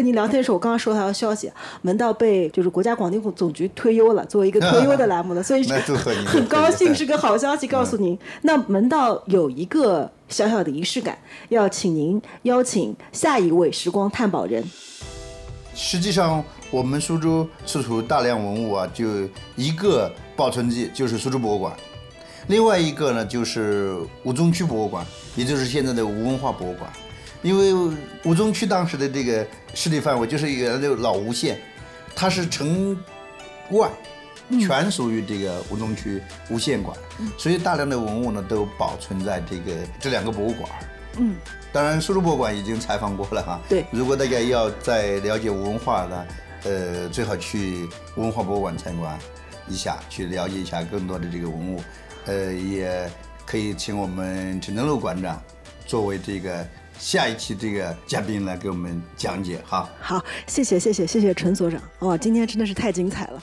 [0.00, 1.52] 跟您聊天的时候，我刚刚收到的消息，
[1.82, 5.74] 门道被就是国家广电总局推优了，作为一个推优的栏目了，所以是
[6.24, 8.18] 很高兴，是个好消息，告诉您。
[8.40, 11.18] 那门道有一个小小的仪式感，
[11.50, 14.64] 要请您邀请下一位时光探宝人。
[15.74, 19.04] 实际上，我们苏州出土大量文物啊，就
[19.54, 21.76] 一个保存地就是苏州博物馆，
[22.46, 25.04] 另外一个呢就是吴中区博物馆，
[25.36, 26.90] 也就是现在的吴文化博物馆。
[27.42, 31.58] 因为吴中区当时的这个势力范围就是原来的老吴县，
[32.14, 32.96] 它是城
[33.70, 33.90] 外
[34.60, 36.96] 全属于这个吴中区吴县馆，
[37.38, 40.68] 所以大量的文物呢都保存在这个这两个博物馆。
[41.18, 41.36] 嗯，
[41.72, 43.60] 当然，苏州博物馆已经采访过了哈。
[43.68, 46.26] 对如果大家要再了解吴文化呢，
[46.64, 49.18] 呃，最好去文化博物馆参观
[49.68, 51.82] 一下，去了解一下更多的这个文物。
[52.26, 53.10] 呃，也
[53.44, 55.42] 可以请我们陈登禄馆长
[55.86, 56.64] 作为这个
[57.00, 59.88] 下一期这个嘉宾来给我们讲解哈。
[60.00, 63.42] 好，谢谢谢谢谢谢陈所长，哇，今天真的是太精彩了。